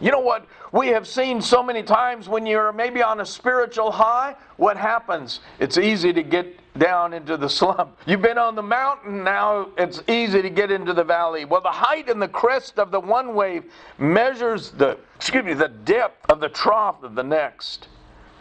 You 0.00 0.12
know 0.12 0.20
what 0.20 0.46
we 0.72 0.88
have 0.88 1.08
seen 1.08 1.40
so 1.40 1.62
many 1.62 1.82
times 1.82 2.28
when 2.28 2.46
you're 2.46 2.72
maybe 2.72 3.02
on 3.02 3.20
a 3.20 3.26
spiritual 3.26 3.90
high? 3.90 4.36
What 4.56 4.76
happens? 4.76 5.40
It's 5.58 5.78
easy 5.78 6.12
to 6.12 6.22
get 6.22 6.54
down 6.78 7.14
into 7.14 7.36
the 7.36 7.48
slump. 7.48 7.98
You've 8.06 8.22
been 8.22 8.38
on 8.38 8.54
the 8.54 8.62
mountain, 8.62 9.24
now 9.24 9.68
it's 9.76 10.02
easy 10.06 10.42
to 10.42 10.50
get 10.50 10.70
into 10.70 10.92
the 10.92 11.02
valley. 11.02 11.46
Well, 11.46 11.62
the 11.62 11.70
height 11.70 12.08
and 12.08 12.20
the 12.20 12.28
crest 12.28 12.78
of 12.78 12.90
the 12.90 13.00
one 13.00 13.34
wave 13.34 13.64
measures 13.98 14.70
the, 14.70 14.98
excuse 15.16 15.44
me, 15.44 15.54
the 15.54 15.68
depth 15.68 16.30
of 16.30 16.40
the 16.40 16.48
trough 16.48 17.02
of 17.02 17.14
the 17.14 17.24
next. 17.24 17.88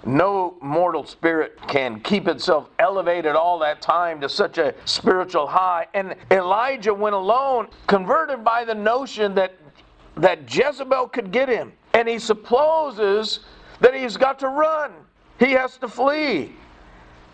No 0.05 0.55
mortal 0.61 1.05
spirit 1.05 1.59
can 1.67 1.99
keep 1.99 2.27
itself 2.27 2.69
elevated 2.79 3.35
all 3.35 3.59
that 3.59 3.81
time 3.81 4.21
to 4.21 4.29
such 4.29 4.57
a 4.57 4.73
spiritual 4.85 5.47
high. 5.47 5.87
And 5.93 6.15
Elijah 6.31 6.93
went 6.93 7.15
alone, 7.15 7.67
converted 7.87 8.43
by 8.43 8.63
the 8.63 8.75
notion 8.75 9.35
that, 9.35 9.53
that 10.15 10.53
Jezebel 10.53 11.09
could 11.09 11.31
get 11.31 11.49
him. 11.49 11.73
And 11.93 12.07
he 12.07 12.19
supposes 12.19 13.41
that 13.81 13.93
he's 13.93 14.17
got 14.17 14.39
to 14.39 14.47
run, 14.47 14.91
he 15.39 15.51
has 15.51 15.77
to 15.77 15.87
flee. 15.87 16.53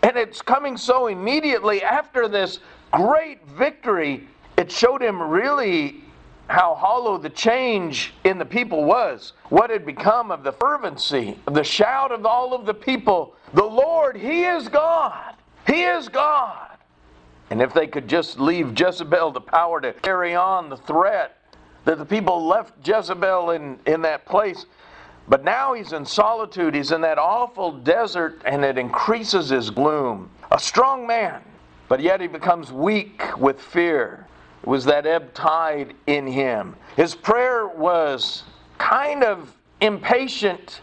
And 0.02 0.16
it's 0.16 0.42
coming 0.42 0.76
so 0.76 1.06
immediately 1.06 1.82
after 1.82 2.28
this 2.28 2.58
great 2.92 3.46
victory, 3.48 4.28
it 4.58 4.70
showed 4.70 5.02
him 5.02 5.22
really 5.22 6.03
how 6.48 6.74
hollow 6.74 7.18
the 7.18 7.30
change 7.30 8.12
in 8.24 8.38
the 8.38 8.44
people 8.44 8.84
was. 8.84 9.32
What 9.48 9.70
had 9.70 9.86
become 9.86 10.30
of 10.30 10.42
the 10.44 10.52
fervency, 10.52 11.38
of 11.46 11.54
the 11.54 11.64
shout 11.64 12.12
of 12.12 12.26
all 12.26 12.54
of 12.54 12.66
the 12.66 12.74
people 12.74 13.34
The 13.52 13.64
Lord, 13.64 14.16
He 14.16 14.44
is 14.44 14.68
God! 14.68 15.34
He 15.66 15.84
is 15.84 16.08
God! 16.08 16.70
And 17.50 17.62
if 17.62 17.72
they 17.72 17.86
could 17.86 18.08
just 18.08 18.38
leave 18.38 18.78
Jezebel 18.78 19.30
the 19.30 19.40
power 19.40 19.80
to 19.80 19.92
carry 19.92 20.34
on 20.34 20.68
the 20.68 20.76
threat, 20.76 21.36
that 21.84 21.98
the 21.98 22.04
people 22.04 22.46
left 22.46 22.86
Jezebel 22.86 23.50
in, 23.50 23.78
in 23.86 24.02
that 24.02 24.24
place, 24.26 24.66
but 25.28 25.44
now 25.44 25.72
he's 25.72 25.92
in 25.92 26.04
solitude, 26.04 26.74
he's 26.74 26.92
in 26.92 27.00
that 27.02 27.18
awful 27.18 27.72
desert, 27.72 28.42
and 28.44 28.64
it 28.64 28.76
increases 28.76 29.48
his 29.48 29.70
gloom. 29.70 30.30
A 30.50 30.58
strong 30.58 31.06
man, 31.06 31.42
but 31.88 32.00
yet 32.00 32.20
he 32.20 32.26
becomes 32.26 32.72
weak 32.72 33.22
with 33.38 33.60
fear. 33.60 34.26
It 34.64 34.68
was 34.68 34.86
that 34.86 35.04
ebb 35.06 35.34
tide 35.34 35.92
in 36.06 36.26
him. 36.26 36.74
His 36.96 37.14
prayer 37.14 37.68
was 37.68 38.44
kind 38.78 39.22
of 39.22 39.54
impatient, 39.82 40.80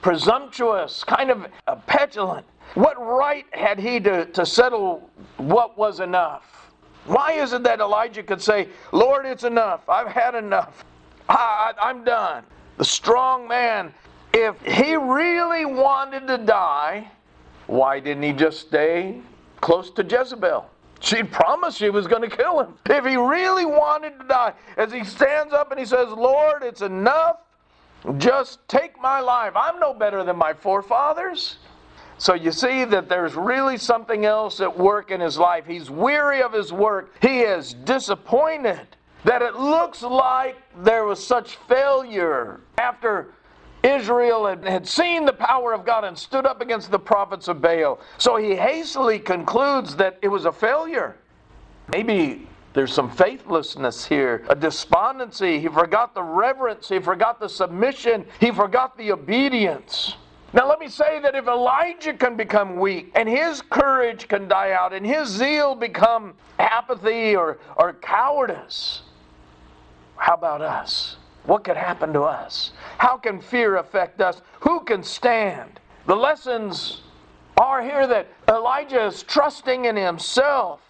presumptuous, 0.00 1.04
kind 1.04 1.30
of 1.30 1.46
petulant. 1.86 2.46
What 2.72 2.96
right 2.98 3.44
had 3.50 3.78
he 3.78 4.00
to, 4.00 4.24
to 4.24 4.46
settle 4.46 5.10
what 5.36 5.76
was 5.76 6.00
enough? 6.00 6.72
Why 7.04 7.32
is 7.32 7.52
it 7.52 7.62
that 7.64 7.80
Elijah 7.80 8.22
could 8.22 8.40
say, 8.40 8.68
Lord, 8.90 9.26
it's 9.26 9.44
enough. 9.44 9.86
I've 9.86 10.08
had 10.08 10.34
enough. 10.34 10.82
I, 11.28 11.74
I, 11.78 11.90
I'm 11.90 12.04
done. 12.04 12.44
The 12.78 12.86
strong 12.86 13.46
man 13.46 13.92
If 14.32 14.60
he 14.62 14.96
really 14.96 15.64
wanted 15.64 16.26
to 16.26 16.38
die, 16.38 17.08
why 17.66 18.00
didn't 18.00 18.22
he 18.22 18.32
just 18.32 18.60
stay 18.60 19.20
close 19.60 19.90
to 19.90 20.02
Jezebel? 20.02 20.68
She'd 21.04 21.30
promised 21.30 21.76
she 21.76 21.90
was 21.90 22.06
going 22.06 22.22
to 22.22 22.34
kill 22.34 22.60
him. 22.60 22.74
If 22.88 23.04
he 23.04 23.16
really 23.16 23.66
wanted 23.66 24.18
to 24.18 24.26
die, 24.26 24.54
as 24.78 24.90
he 24.90 25.04
stands 25.04 25.52
up 25.52 25.70
and 25.70 25.78
he 25.78 25.84
says, 25.84 26.08
Lord, 26.08 26.62
it's 26.62 26.80
enough. 26.80 27.40
Just 28.16 28.66
take 28.68 28.98
my 28.98 29.20
life. 29.20 29.52
I'm 29.54 29.78
no 29.78 29.92
better 29.92 30.24
than 30.24 30.36
my 30.36 30.54
forefathers. 30.54 31.58
So 32.16 32.32
you 32.32 32.52
see 32.52 32.86
that 32.86 33.10
there's 33.10 33.34
really 33.34 33.76
something 33.76 34.24
else 34.24 34.60
at 34.60 34.78
work 34.78 35.10
in 35.10 35.20
his 35.20 35.36
life. 35.36 35.66
He's 35.66 35.90
weary 35.90 36.42
of 36.42 36.54
his 36.54 36.72
work. 36.72 37.14
He 37.20 37.40
is 37.40 37.74
disappointed 37.74 38.86
that 39.24 39.42
it 39.42 39.56
looks 39.56 40.00
like 40.02 40.56
there 40.82 41.04
was 41.04 41.24
such 41.24 41.56
failure 41.68 42.60
after 42.78 43.28
Israel 43.84 44.46
had, 44.46 44.88
seen 44.88 45.26
the 45.26 45.32
power 45.32 45.74
of 45.74 45.84
God 45.84 46.04
and 46.04 46.18
stood 46.18 46.46
up 46.46 46.62
against 46.62 46.90
the 46.90 46.98
prophets 46.98 47.48
of 47.48 47.60
Baal. 47.60 48.00
So 48.16 48.36
he 48.36 48.56
hastily 48.56 49.18
concludes 49.18 49.94
that 49.96 50.18
it 50.22 50.28
was 50.28 50.46
a 50.46 50.52
failure. 50.52 51.16
Maybe 51.92 52.48
there's 52.72 52.92
some 52.92 53.10
faithlessness 53.10 54.06
here, 54.06 54.44
a 54.48 54.56
despondency. 54.56 55.60
He 55.60 55.68
forgot 55.68 56.14
the 56.14 56.22
reverence, 56.22 56.88
he 56.88 56.98
forgot 56.98 57.38
the 57.38 57.48
submission, 57.48 58.24
he 58.40 58.50
forgot 58.50 58.96
the 58.96 59.12
obedience. 59.12 60.16
Now, 60.54 60.68
let 60.68 60.78
me 60.78 60.88
say 60.88 61.20
that 61.20 61.34
if 61.34 61.46
Elijah 61.46 62.14
can 62.14 62.36
become 62.36 62.76
weak 62.76 63.10
and 63.14 63.28
his 63.28 63.60
courage 63.60 64.28
can 64.28 64.48
die 64.48 64.70
out 64.70 64.92
and 64.92 65.04
his 65.04 65.28
zeal 65.28 65.74
become 65.74 66.34
apathy 66.58 67.36
or, 67.36 67.58
or 67.76 67.92
cowardice, 67.94 69.02
how 70.16 70.34
about 70.34 70.62
us? 70.62 71.16
What 71.46 71.64
could 71.64 71.76
happen 71.76 72.12
to 72.14 72.22
us? 72.22 72.72
How 72.98 73.16
can 73.16 73.40
fear 73.40 73.76
affect 73.76 74.20
us? 74.20 74.40
Who 74.60 74.80
can 74.80 75.02
stand? 75.02 75.80
The 76.06 76.16
lessons 76.16 77.02
are 77.58 77.82
here 77.82 78.06
that 78.06 78.28
Elijah 78.48 79.06
is 79.06 79.22
trusting 79.22 79.84
in 79.84 79.96
himself 79.96 80.80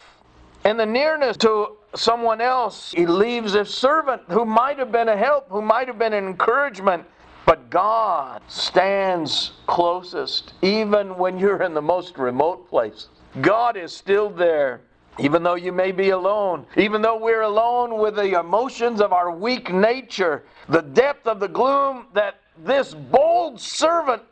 and 0.64 0.78
the 0.78 0.86
nearness 0.86 1.36
to 1.38 1.76
someone 1.94 2.40
else. 2.40 2.92
He 2.92 3.06
leaves 3.06 3.52
his 3.52 3.72
servant 3.72 4.22
who 4.28 4.44
might 4.44 4.78
have 4.78 4.90
been 4.92 5.08
a 5.08 5.16
help, 5.16 5.48
who 5.48 5.60
might 5.62 5.88
have 5.88 5.98
been 5.98 6.12
an 6.12 6.26
encouragement. 6.26 7.04
But 7.46 7.68
God 7.68 8.40
stands 8.48 9.52
closest, 9.66 10.54
even 10.62 11.18
when 11.18 11.38
you're 11.38 11.62
in 11.62 11.74
the 11.74 11.82
most 11.82 12.16
remote 12.16 12.68
place. 12.70 13.08
God 13.42 13.76
is 13.76 13.94
still 13.94 14.30
there 14.30 14.80
even 15.18 15.42
though 15.42 15.54
you 15.54 15.72
may 15.72 15.92
be 15.92 16.10
alone, 16.10 16.66
even 16.76 17.02
though 17.02 17.18
we're 17.18 17.42
alone 17.42 17.98
with 17.98 18.16
the 18.16 18.38
emotions 18.38 19.00
of 19.00 19.12
our 19.12 19.30
weak 19.30 19.72
nature, 19.72 20.44
the 20.68 20.82
depth 20.82 21.26
of 21.26 21.40
the 21.40 21.48
gloom 21.48 22.06
that 22.14 22.40
this 22.64 22.94
bold 22.94 23.60
servant 23.60 24.22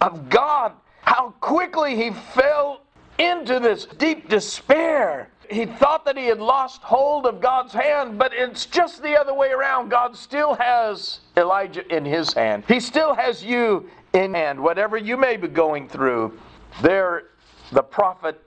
of 0.00 0.28
God, 0.28 0.72
how 1.02 1.34
quickly 1.40 1.96
he 1.96 2.10
fell 2.10 2.82
into 3.18 3.60
this 3.60 3.84
deep 3.84 4.28
despair. 4.28 5.28
He 5.50 5.66
thought 5.66 6.04
that 6.04 6.16
he 6.16 6.26
had 6.26 6.38
lost 6.38 6.80
hold 6.82 7.26
of 7.26 7.40
God's 7.40 7.72
hand, 7.72 8.18
but 8.18 8.32
it's 8.32 8.66
just 8.66 9.02
the 9.02 9.18
other 9.18 9.34
way 9.34 9.50
around. 9.50 9.90
God 9.90 10.16
still 10.16 10.54
has 10.54 11.20
Elijah 11.36 11.86
in 11.94 12.04
his 12.04 12.32
hand. 12.32 12.64
He 12.68 12.80
still 12.80 13.14
has 13.14 13.44
you 13.44 13.90
in 14.12 14.32
hand. 14.32 14.60
Whatever 14.60 14.96
you 14.96 15.16
may 15.16 15.36
be 15.36 15.48
going 15.48 15.88
through, 15.88 16.38
there 16.82 17.24
the 17.72 17.82
prophet 17.82 18.40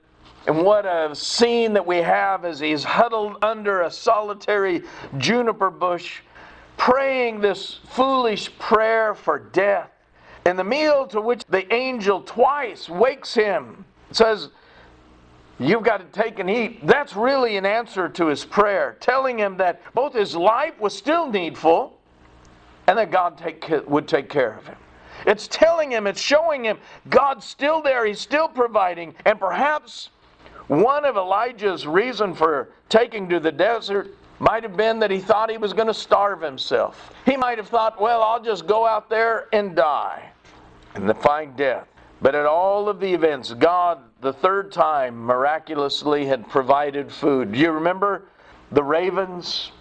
and 0.46 0.62
what 0.62 0.86
a 0.86 1.16
scene 1.16 1.74
that 1.74 1.86
we 1.86 1.98
have 1.98 2.44
as 2.44 2.60
he's 2.60 2.84
huddled 2.84 3.38
under 3.42 3.82
a 3.82 3.92
solitary 3.92 4.84
juniper 5.18 5.70
bush, 5.70 6.20
praying 6.76 7.40
this 7.40 7.80
foolish 7.92 8.56
prayer 8.58 9.16
for 9.16 9.40
death. 9.40 9.90
And 10.46 10.60
the 10.60 10.64
meal 10.64 11.08
to 11.08 11.22
which 11.22 11.44
the 11.50 11.72
angel 11.74 12.22
twice 12.22 12.90
wakes 12.90 13.34
him 13.34 13.86
says, 14.12 14.50
You've 15.60 15.84
got 15.84 15.98
to 15.98 16.22
take 16.22 16.40
and 16.40 16.50
eat. 16.50 16.86
That's 16.86 17.16
really 17.16 17.58
an 17.58 17.66
answer 17.66 18.10
to 18.10 18.26
his 18.26 18.44
prayer, 18.44 18.98
telling 19.00 19.38
him 19.38 19.56
that 19.58 19.82
both 19.94 20.14
his 20.14 20.36
life 20.36 20.78
was 20.80 20.98
still 20.98 21.30
needful 21.30 21.98
and 22.88 22.98
that 22.98 23.12
God 23.12 23.38
take, 23.38 23.66
would 23.88 24.08
take 24.08 24.30
care 24.30 24.58
of 24.58 24.68
him. 24.68 24.76
It's 25.26 25.48
telling 25.48 25.92
him, 25.92 26.08
it's 26.08 26.20
showing 26.20 26.66
him 26.66 26.80
God's 27.10 27.46
still 27.46 27.82
there, 27.82 28.06
He's 28.06 28.20
still 28.20 28.48
providing, 28.50 29.16
and 29.26 29.40
perhaps 29.40 30.10
one 30.68 31.06
of 31.06 31.18
Elijah's 31.18 31.86
reason 31.86 32.34
for 32.34 32.70
taking 32.90 33.28
to 33.30 33.40
the 33.40 33.52
desert 33.52 34.12
might 34.40 34.64
have 34.64 34.76
been 34.76 35.00
that 35.00 35.12
he 35.12 35.20
thought 35.20 35.50
he 35.50 35.58
was 35.58 35.74
going 35.74 35.88
to 35.88 35.94
starve 35.94 36.42
himself. 36.42 37.14
He 37.26 37.38
might 37.38 37.58
have 37.58 37.68
thought, 37.68 38.02
well, 38.02 38.22
I'll 38.22 38.42
just 38.42 38.68
go 38.68 38.86
out 38.86 39.10
there 39.10 39.48
and 39.54 39.76
die 39.76 40.32
and 40.96 41.16
find 41.18 41.56
death. 41.56 41.88
But 42.22 42.36
at 42.36 42.46
all 42.46 42.88
of 42.88 43.00
the 43.00 43.14
events, 43.14 43.54
God, 43.54 44.00
the 44.22 44.34
third 44.34 44.72
time, 44.72 45.18
miraculously 45.18 46.26
had 46.26 46.48
provided 46.50 47.12
food. 47.12 47.52
Do 47.52 47.60
you 47.60 47.72
remember 47.72 48.24
the 48.72 48.84
ravens 48.84 49.72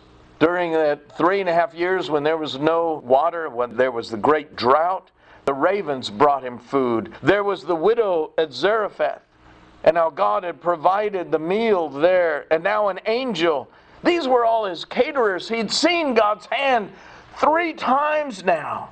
during 0.40 0.72
that 0.72 1.16
three 1.16 1.40
and 1.40 1.48
a 1.48 1.54
half 1.54 1.72
years 1.72 2.10
when 2.10 2.24
there 2.24 2.36
was 2.36 2.58
no 2.58 3.00
water, 3.04 3.48
when 3.48 3.76
there 3.76 3.92
was 3.92 4.10
the 4.10 4.16
great 4.16 4.56
drought? 4.56 5.10
The 5.44 5.54
ravens 5.54 6.10
brought 6.10 6.44
him 6.44 6.58
food. 6.58 7.14
There 7.22 7.44
was 7.44 7.62
the 7.62 7.76
widow 7.76 8.32
at 8.38 8.52
Zarephath 8.52 9.22
and 9.84 9.96
how 9.96 10.10
God 10.10 10.44
had 10.44 10.60
provided 10.60 11.30
the 11.30 11.38
meal 11.38 11.88
there, 11.88 12.46
and 12.50 12.62
now 12.62 12.88
an 12.88 13.00
angel. 13.06 13.68
These 14.04 14.28
were 14.28 14.44
all 14.44 14.64
his 14.64 14.84
caterers. 14.84 15.48
He'd 15.48 15.72
seen 15.72 16.14
God's 16.14 16.46
hand 16.46 16.90
three 17.36 17.72
times 17.72 18.44
now. 18.44 18.90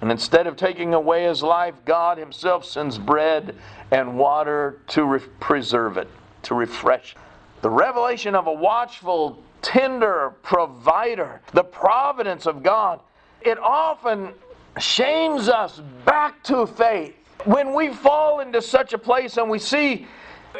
And 0.00 0.10
instead 0.10 0.46
of 0.46 0.56
taking 0.56 0.94
away 0.94 1.24
his 1.24 1.42
life, 1.42 1.74
God 1.84 2.18
himself 2.18 2.64
sends 2.64 2.98
bread 2.98 3.54
and 3.90 4.16
water 4.16 4.80
to 4.88 5.04
re- 5.04 5.20
preserve 5.40 5.96
it, 5.96 6.08
to 6.44 6.54
refresh. 6.54 7.16
The 7.62 7.70
revelation 7.70 8.34
of 8.34 8.46
a 8.46 8.52
watchful, 8.52 9.42
tender 9.60 10.34
provider, 10.42 11.40
the 11.52 11.64
providence 11.64 12.46
of 12.46 12.62
God, 12.62 13.00
it 13.40 13.58
often 13.58 14.32
shames 14.78 15.48
us 15.48 15.80
back 16.04 16.42
to 16.44 16.66
faith. 16.66 17.14
When 17.44 17.74
we 17.74 17.92
fall 17.92 18.40
into 18.40 18.62
such 18.62 18.92
a 18.92 18.98
place 18.98 19.36
and 19.36 19.50
we 19.50 19.58
see 19.58 20.06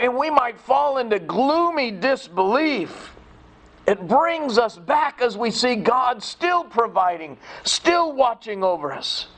and 0.01 0.17
we 0.17 0.31
might 0.31 0.59
fall 0.61 0.99
into 0.99 1.19
gloomy 1.19 1.91
disbelief. 1.91 3.13
It 3.87 4.07
brings 4.07 4.59
us 4.59 4.77
back 4.77 5.23
as 5.23 5.37
we 5.37 5.51
see 5.51 5.75
God 5.77 6.23
still 6.23 6.65
providing, 6.65 7.39
still 7.63 8.13
watching 8.13 8.63
over 8.63 8.93
us. 8.93 9.29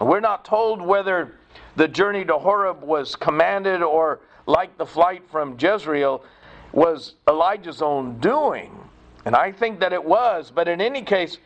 We're 0.00 0.20
not 0.20 0.44
told 0.44 0.82
whether 0.82 1.36
the 1.76 1.86
journey 1.86 2.24
to 2.24 2.38
Horeb 2.38 2.82
was 2.82 3.14
commanded 3.14 3.82
or, 3.82 4.20
like 4.46 4.76
the 4.76 4.86
flight 4.86 5.22
from 5.30 5.56
Jezreel, 5.58 6.24
was 6.72 7.14
Elijah's 7.28 7.82
own 7.82 8.18
doing. 8.18 8.76
And 9.24 9.36
I 9.36 9.52
think 9.52 9.80
that 9.80 9.92
it 9.92 10.02
was, 10.02 10.50
but 10.52 10.66
in 10.66 10.80
any 10.80 11.02
case, 11.02 11.38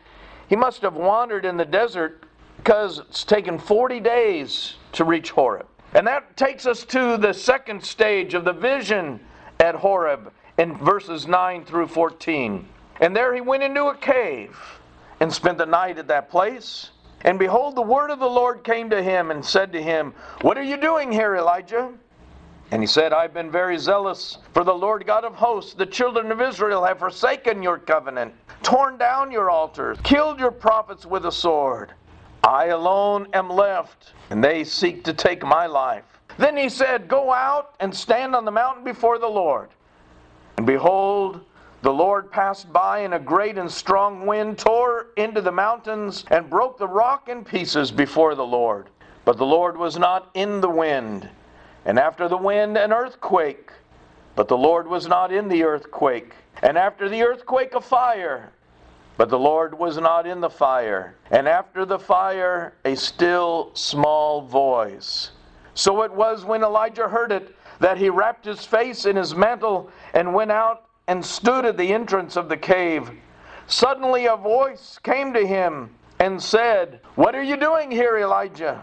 he 0.47 0.55
must 0.55 0.81
have 0.81 0.95
wandered 0.95 1.45
in 1.45 1.57
the 1.57 1.65
desert 1.65 2.23
because 2.57 2.99
it's 2.99 3.23
taken 3.23 3.59
40 3.59 3.99
days 3.99 4.75
to 4.93 5.03
reach 5.03 5.31
Horeb. 5.31 5.67
And 5.95 6.05
that 6.07 6.35
takes 6.35 6.65
us 6.65 6.83
to 6.87 7.15
the 7.15 7.33
second 7.33 7.81
stage 7.81 8.33
of 8.33 8.43
the 8.43 8.51
vision 8.51 9.21
at 9.61 9.75
Horeb 9.75 10.29
in 10.57 10.75
verses 10.75 11.25
9 11.25 11.63
through 11.63 11.87
14. 11.87 12.67
And 12.99 13.15
there 13.15 13.33
he 13.33 13.39
went 13.39 13.63
into 13.63 13.85
a 13.85 13.95
cave 13.95 14.59
and 15.21 15.31
spent 15.31 15.57
the 15.57 15.65
night 15.65 15.97
at 15.97 16.09
that 16.09 16.29
place. 16.29 16.91
And 17.21 17.39
behold, 17.39 17.77
the 17.77 17.81
word 17.81 18.11
of 18.11 18.19
the 18.19 18.29
Lord 18.29 18.65
came 18.65 18.89
to 18.89 19.01
him 19.01 19.31
and 19.31 19.43
said 19.43 19.71
to 19.71 19.81
him, 19.81 20.13
What 20.41 20.57
are 20.57 20.63
you 20.63 20.75
doing 20.75 21.13
here, 21.13 21.37
Elijah? 21.37 21.89
And 22.71 22.83
he 22.83 22.87
said, 22.87 23.13
I've 23.13 23.33
been 23.33 23.49
very 23.49 23.77
zealous 23.77 24.39
for 24.53 24.65
the 24.65 24.73
Lord 24.73 25.05
God 25.07 25.23
of 25.23 25.35
hosts. 25.35 25.75
The 25.75 25.85
children 25.85 26.29
of 26.29 26.41
Israel 26.41 26.83
have 26.83 26.99
forsaken 26.99 27.63
your 27.63 27.77
covenant, 27.77 28.33
torn 28.63 28.97
down 28.97 29.31
your 29.31 29.49
altars, 29.49 29.97
killed 30.03 30.39
your 30.39 30.51
prophets 30.51 31.05
with 31.05 31.25
a 31.25 31.31
sword. 31.31 31.93
I 32.45 32.67
alone 32.67 33.27
am 33.33 33.49
left, 33.49 34.13
and 34.29 34.43
they 34.43 34.63
seek 34.63 35.03
to 35.05 35.13
take 35.13 35.43
my 35.43 35.65
life. 35.65 36.03
Then 36.37 36.55
he 36.55 36.69
said, 36.69 37.07
Go 37.07 37.33
out 37.33 37.73
and 37.79 37.93
stand 37.93 38.35
on 38.35 38.45
the 38.45 38.51
mountain 38.51 38.83
before 38.83 39.17
the 39.17 39.27
Lord. 39.27 39.69
And 40.57 40.65
behold, 40.67 41.41
the 41.81 41.91
Lord 41.91 42.31
passed 42.31 42.71
by, 42.71 42.99
and 42.99 43.15
a 43.15 43.19
great 43.19 43.57
and 43.57 43.71
strong 43.71 44.27
wind 44.27 44.59
tore 44.59 45.07
into 45.17 45.41
the 45.41 45.51
mountains 45.51 46.23
and 46.29 46.47
broke 46.47 46.77
the 46.77 46.87
rock 46.87 47.29
in 47.29 47.43
pieces 47.43 47.91
before 47.91 48.35
the 48.35 48.45
Lord. 48.45 48.89
But 49.23 49.37
the 49.37 49.45
Lord 49.45 49.75
was 49.75 49.97
not 49.97 50.29
in 50.35 50.61
the 50.61 50.69
wind. 50.69 51.27
And 51.85 51.97
after 51.97 52.27
the 52.27 52.37
wind, 52.37 52.77
an 52.77 52.93
earthquake. 52.93 53.71
But 54.35 54.49
the 54.49 54.57
Lord 54.57 54.87
was 54.87 55.07
not 55.07 55.31
in 55.31 55.47
the 55.47 55.63
earthquake. 55.63 56.33
And 56.61 56.77
after 56.77 57.09
the 57.09 57.23
earthquake, 57.23 57.73
a 57.73 57.81
fire. 57.81 58.51
But 59.17 59.29
the 59.29 59.39
Lord 59.39 59.77
was 59.77 59.97
not 59.97 60.27
in 60.27 60.41
the 60.41 60.49
fire, 60.49 61.15
and 61.31 61.47
after 61.47 61.85
the 61.85 61.99
fire, 61.99 62.73
a 62.83 62.95
still 62.95 63.71
small 63.73 64.41
voice. 64.41 65.31
So 65.73 66.03
it 66.03 66.11
was 66.11 66.43
when 66.43 66.63
Elijah 66.63 67.07
heard 67.07 67.31
it 67.31 67.55
that 67.79 67.97
he 67.97 68.09
wrapped 68.09 68.45
his 68.45 68.65
face 68.65 69.05
in 69.05 69.15
his 69.15 69.35
mantle 69.35 69.89
and 70.13 70.33
went 70.33 70.51
out 70.51 70.85
and 71.07 71.23
stood 71.23 71.65
at 71.65 71.77
the 71.77 71.93
entrance 71.93 72.35
of 72.35 72.49
the 72.49 72.57
cave. 72.57 73.09
Suddenly 73.67 74.25
a 74.27 74.35
voice 74.35 74.99
came 75.03 75.33
to 75.33 75.45
him 75.45 75.89
and 76.19 76.41
said, 76.41 76.99
What 77.15 77.35
are 77.35 77.43
you 77.43 77.57
doing 77.57 77.91
here, 77.91 78.17
Elijah? 78.17 78.81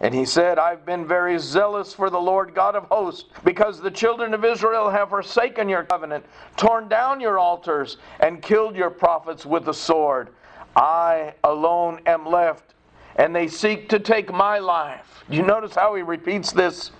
And 0.00 0.14
he 0.14 0.26
said, 0.26 0.58
I've 0.58 0.84
been 0.84 1.06
very 1.06 1.38
zealous 1.38 1.94
for 1.94 2.10
the 2.10 2.20
Lord 2.20 2.54
God 2.54 2.76
of 2.76 2.84
hosts, 2.84 3.30
because 3.44 3.80
the 3.80 3.90
children 3.90 4.34
of 4.34 4.44
Israel 4.44 4.90
have 4.90 5.08
forsaken 5.08 5.68
your 5.68 5.84
covenant, 5.84 6.24
torn 6.56 6.88
down 6.88 7.20
your 7.20 7.38
altars, 7.38 7.96
and 8.20 8.42
killed 8.42 8.76
your 8.76 8.90
prophets 8.90 9.46
with 9.46 9.64
the 9.64 9.72
sword. 9.72 10.28
I 10.74 11.32
alone 11.44 12.00
am 12.04 12.26
left, 12.26 12.74
and 13.16 13.34
they 13.34 13.48
seek 13.48 13.88
to 13.88 13.98
take 13.98 14.30
my 14.30 14.58
life. 14.58 15.24
Do 15.30 15.36
you 15.36 15.42
notice 15.42 15.74
how 15.74 15.94
he 15.94 16.02
repeats 16.02 16.52
this? 16.52 16.90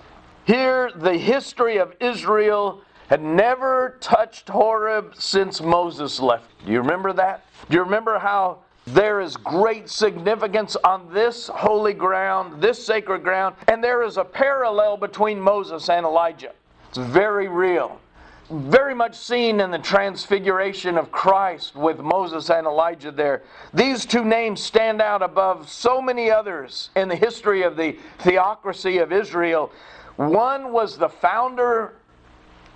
Here, 0.46 0.90
the 0.96 1.18
history 1.18 1.76
of 1.76 1.94
Israel 2.00 2.80
had 3.09 3.22
never 3.22 3.98
touched 4.00 4.48
Horeb 4.48 5.14
since 5.16 5.61
Moses 5.61 6.18
left. 6.18 6.50
Do 6.64 6.72
you 6.72 6.80
remember 6.80 7.12
that? 7.12 7.44
Do 7.68 7.76
you 7.76 7.82
remember 7.82 8.18
how 8.18 8.61
there 8.87 9.20
is 9.20 9.37
great 9.37 9.88
significance 9.88 10.77
on 10.85 11.12
this 11.12 11.49
holy 11.49 11.92
ground, 11.92 12.62
this 12.62 12.85
sacred 12.85 13.25
ground, 13.25 13.57
and 13.66 13.83
there 13.83 14.03
is 14.05 14.16
a 14.16 14.25
parallel 14.25 14.96
between 14.96 15.40
Moses 15.40 15.88
and 15.88 16.07
Elijah. 16.07 16.53
It's 16.88 16.99
very 16.99 17.49
real. 17.49 18.01
Very 18.49 18.94
much 18.94 19.16
seen 19.16 19.59
in 19.59 19.72
the 19.72 19.79
transfiguration 19.79 20.96
of 20.96 21.11
Christ 21.11 21.75
with 21.75 21.99
Moses 21.99 22.49
and 22.49 22.64
Elijah 22.64 23.11
there. 23.11 23.42
These 23.75 24.07
two 24.07 24.25
names 24.25 24.62
stand 24.62 25.03
out 25.03 25.20
above 25.20 25.68
so 25.68 26.01
many 26.01 26.31
others 26.31 26.90
in 26.94 27.09
the 27.09 27.16
history 27.16 27.62
of 27.62 27.77
the 27.77 27.99
theocracy 28.20 28.99
of 28.99 29.12
Israel. 29.12 29.72
One 30.14 30.72
was 30.72 30.96
the 30.96 31.09
founder 31.09 31.96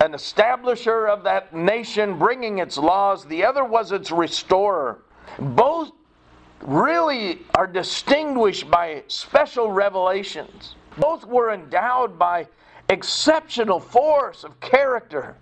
an 0.01 0.13
establisher 0.13 1.07
of 1.07 1.23
that 1.23 1.53
nation, 1.53 2.17
bringing 2.17 2.57
its 2.57 2.75
laws. 2.75 3.23
The 3.23 3.45
other 3.45 3.63
was 3.63 3.91
its 3.91 4.11
restorer. 4.11 4.99
Both 5.39 5.91
really 6.63 7.39
are 7.55 7.67
distinguished 7.67 8.69
by 8.69 9.03
special 9.07 9.71
revelations. 9.71 10.75
Both 10.97 11.25
were 11.25 11.51
endowed 11.51 12.19
by 12.19 12.47
exceptional 12.89 13.79
force 13.79 14.43
of 14.43 14.59
character, 14.59 15.35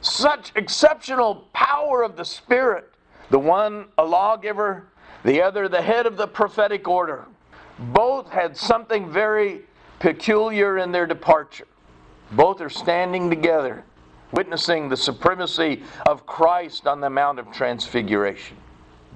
such 0.00 0.52
exceptional 0.56 1.48
power 1.52 2.02
of 2.02 2.16
the 2.16 2.24
Spirit. 2.24 2.92
The 3.30 3.38
one 3.38 3.86
a 3.98 4.04
lawgiver, 4.04 4.88
the 5.24 5.42
other 5.42 5.68
the 5.68 5.82
head 5.82 6.06
of 6.06 6.16
the 6.16 6.26
prophetic 6.26 6.88
order. 6.88 7.26
Both 7.78 8.30
had 8.30 8.56
something 8.56 9.10
very 9.10 9.62
peculiar 9.98 10.78
in 10.78 10.92
their 10.92 11.06
departure. 11.06 11.66
Both 12.32 12.60
are 12.60 12.70
standing 12.70 13.30
together, 13.30 13.84
witnessing 14.32 14.88
the 14.88 14.96
supremacy 14.96 15.82
of 16.06 16.26
Christ 16.26 16.86
on 16.86 17.00
the 17.00 17.10
Mount 17.10 17.38
of 17.38 17.52
Transfiguration. 17.52 18.56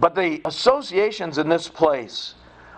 But 0.01 0.15
the 0.15 0.41
associations 0.47 1.37
in 1.39 1.49
this 1.49 1.69
place 1.69 2.35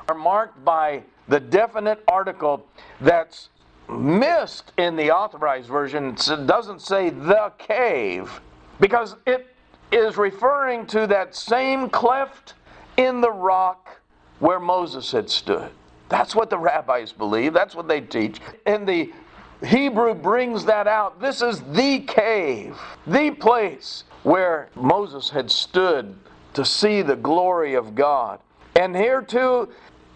are 0.09 0.15
marked 0.15 0.63
by 0.65 1.05
the 1.29 1.39
definite 1.39 2.03
article 2.09 2.67
that's 3.01 3.49
missed 3.89 4.73
in 4.77 4.97
the 4.97 5.13
authorized 5.13 5.69
version. 5.69 6.17
It 6.19 6.47
doesn't 6.47 6.83
say 6.83 7.11
the 7.11 7.53
cave 7.59 8.41
because 8.81 9.15
it 9.27 9.47
is 9.93 10.17
referring 10.17 10.87
to 10.87 11.07
that 11.07 11.37
same 11.37 11.89
cleft 11.89 12.55
in 12.97 13.21
the 13.21 13.31
rock 13.31 14.01
where 14.41 14.59
Moses 14.59 15.13
had 15.13 15.31
stood. 15.31 15.71
That's 16.09 16.35
what 16.35 16.51
the 16.51 16.59
rabbis 16.59 17.13
believe, 17.13 17.53
that's 17.53 17.75
what 17.75 17.89
they 17.89 18.01
teach. 18.01 18.41
And 18.67 18.87
the 18.87 19.13
Hebrew 19.65 20.15
brings 20.15 20.65
that 20.65 20.89
out. 20.89 21.21
This 21.21 21.41
is 21.41 21.61
the 21.73 22.01
cave, 22.01 22.77
the 23.07 23.31
place 23.31 24.05
where 24.25 24.69
Moses 24.75 25.31
had 25.31 25.51
stood 25.51 26.17
to 26.55 26.65
see 26.65 27.03
the 27.03 27.17
glory 27.17 27.75
of 27.75 27.95
God. 27.95 28.41
And 28.77 28.97
here 28.97 29.23
too, 29.23 29.69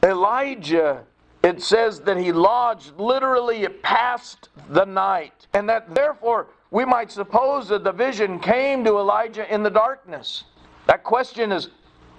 Elijah, 0.02 1.04
it 1.42 1.62
says 1.62 2.00
that 2.00 2.16
he 2.16 2.32
lodged 2.32 2.98
literally 2.98 3.66
passed 3.68 4.48
the 4.70 4.84
night. 4.84 5.46
And 5.52 5.68
that 5.68 5.94
therefore 5.94 6.48
we 6.70 6.84
might 6.84 7.10
suppose 7.10 7.68
that 7.68 7.84
the 7.84 7.92
vision 7.92 8.38
came 8.38 8.84
to 8.84 8.98
Elijah 8.98 9.52
in 9.52 9.62
the 9.62 9.70
darkness. 9.70 10.44
That 10.86 11.04
question 11.04 11.52
is, 11.52 11.70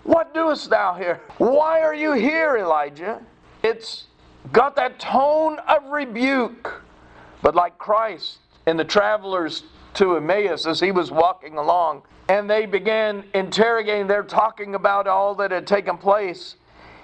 What 0.04 0.34
doest 0.34 0.70
thou 0.70 0.94
here? 0.94 1.22
Why 1.38 1.82
are 1.82 1.96
you 1.96 2.14
here, 2.14 2.58
Elijah? 2.58 3.22
It's 3.64 4.06
got 4.52 4.76
that 4.78 5.00
tone 5.00 5.60
of 5.68 5.86
rebuke. 5.88 6.82
But 7.42 7.56
like 7.56 7.78
Christ 7.78 8.40
in 8.66 8.78
the 8.78 8.86
travelers 8.86 9.64
to 9.98 10.16
Emmaus 10.16 10.66
as 10.66 10.80
he 10.80 10.92
was 10.92 11.12
walking 11.12 11.58
along, 11.58 12.04
and 12.30 12.50
they 12.50 12.66
began 12.66 13.24
interrogating, 13.34 14.08
they're 14.08 14.24
talking 14.24 14.76
about 14.76 15.08
all 15.08 15.34
that 15.36 15.52
had 15.52 15.66
taken 15.66 15.98
place. 15.98 16.56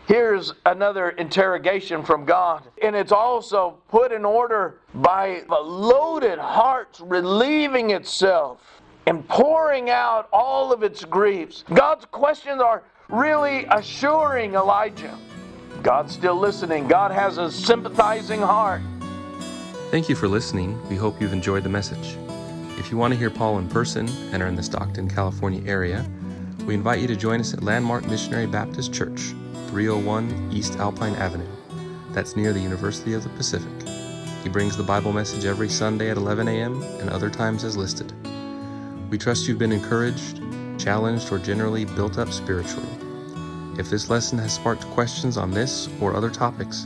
Here's 0.07 0.53
another 0.65 1.11
interrogation 1.11 2.03
from 2.03 2.25
God. 2.25 2.63
And 2.81 2.95
it's 2.95 3.11
also 3.13 3.77
put 3.87 4.11
in 4.11 4.25
order 4.25 4.79
by 4.95 5.43
a 5.49 5.61
loaded 5.61 6.37
heart 6.37 6.99
relieving 7.01 7.91
itself 7.91 8.81
and 9.07 9.27
pouring 9.27 9.89
out 9.89 10.27
all 10.33 10.73
of 10.73 10.83
its 10.83 11.05
griefs. 11.05 11.63
God's 11.73 12.05
questions 12.05 12.61
are 12.61 12.83
really 13.09 13.65
assuring 13.71 14.55
Elijah. 14.55 15.17
God's 15.81 16.13
still 16.13 16.35
listening. 16.35 16.87
God 16.87 17.11
has 17.11 17.37
a 17.37 17.49
sympathizing 17.49 18.41
heart. 18.41 18.81
Thank 19.89 20.09
you 20.09 20.15
for 20.15 20.27
listening. 20.27 20.77
We 20.89 20.95
hope 20.95 21.21
you've 21.21 21.33
enjoyed 21.33 21.63
the 21.63 21.69
message. 21.69 22.17
If 22.83 22.91
you 22.91 22.97
want 22.97 23.13
to 23.13 23.17
hear 23.17 23.29
Paul 23.29 23.59
in 23.59 23.69
person 23.69 24.09
and 24.33 24.43
are 24.43 24.47
in 24.47 24.57
the 24.57 24.61
Stockton, 24.61 25.07
California 25.07 25.63
area, 25.65 26.05
we 26.65 26.73
invite 26.73 26.99
you 26.99 27.07
to 27.07 27.15
join 27.15 27.39
us 27.39 27.53
at 27.53 27.63
Landmark 27.63 28.05
Missionary 28.07 28.45
Baptist 28.45 28.93
Church, 28.93 29.33
301 29.67 30.49
East 30.51 30.75
Alpine 30.75 31.15
Avenue. 31.15 31.47
That's 32.11 32.35
near 32.35 32.51
the 32.51 32.59
University 32.59 33.13
of 33.13 33.23
the 33.23 33.29
Pacific. 33.29 33.71
He 34.43 34.49
brings 34.49 34.75
the 34.75 34.83
Bible 34.83 35.13
message 35.13 35.45
every 35.45 35.69
Sunday 35.69 36.09
at 36.09 36.17
11 36.17 36.49
a.m. 36.49 36.83
and 36.99 37.09
other 37.09 37.29
times 37.29 37.63
as 37.63 37.77
listed. 37.77 38.11
We 39.09 39.17
trust 39.17 39.47
you've 39.47 39.57
been 39.57 39.71
encouraged, 39.71 40.41
challenged, 40.77 41.31
or 41.31 41.39
generally 41.39 41.85
built 41.85 42.17
up 42.17 42.33
spiritually. 42.33 42.85
If 43.79 43.89
this 43.89 44.09
lesson 44.09 44.37
has 44.39 44.53
sparked 44.53 44.83
questions 44.87 45.37
on 45.37 45.51
this 45.51 45.87
or 46.01 46.17
other 46.17 46.29
topics, 46.29 46.85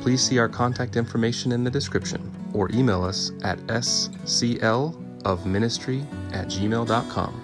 please 0.00 0.20
see 0.20 0.40
our 0.40 0.48
contact 0.48 0.96
information 0.96 1.52
in 1.52 1.62
the 1.62 1.70
description 1.70 2.28
or 2.54 2.68
email 2.72 3.04
us 3.04 3.30
at 3.44 3.58
scl 3.68 5.07
of 5.24 5.46
ministry 5.46 6.04
at 6.32 6.48
gmail.com. 6.48 7.42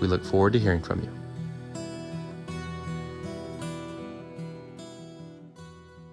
We 0.00 0.06
look 0.06 0.24
forward 0.24 0.52
to 0.54 0.58
hearing 0.58 0.82
from 0.82 1.02
you. 1.02 1.25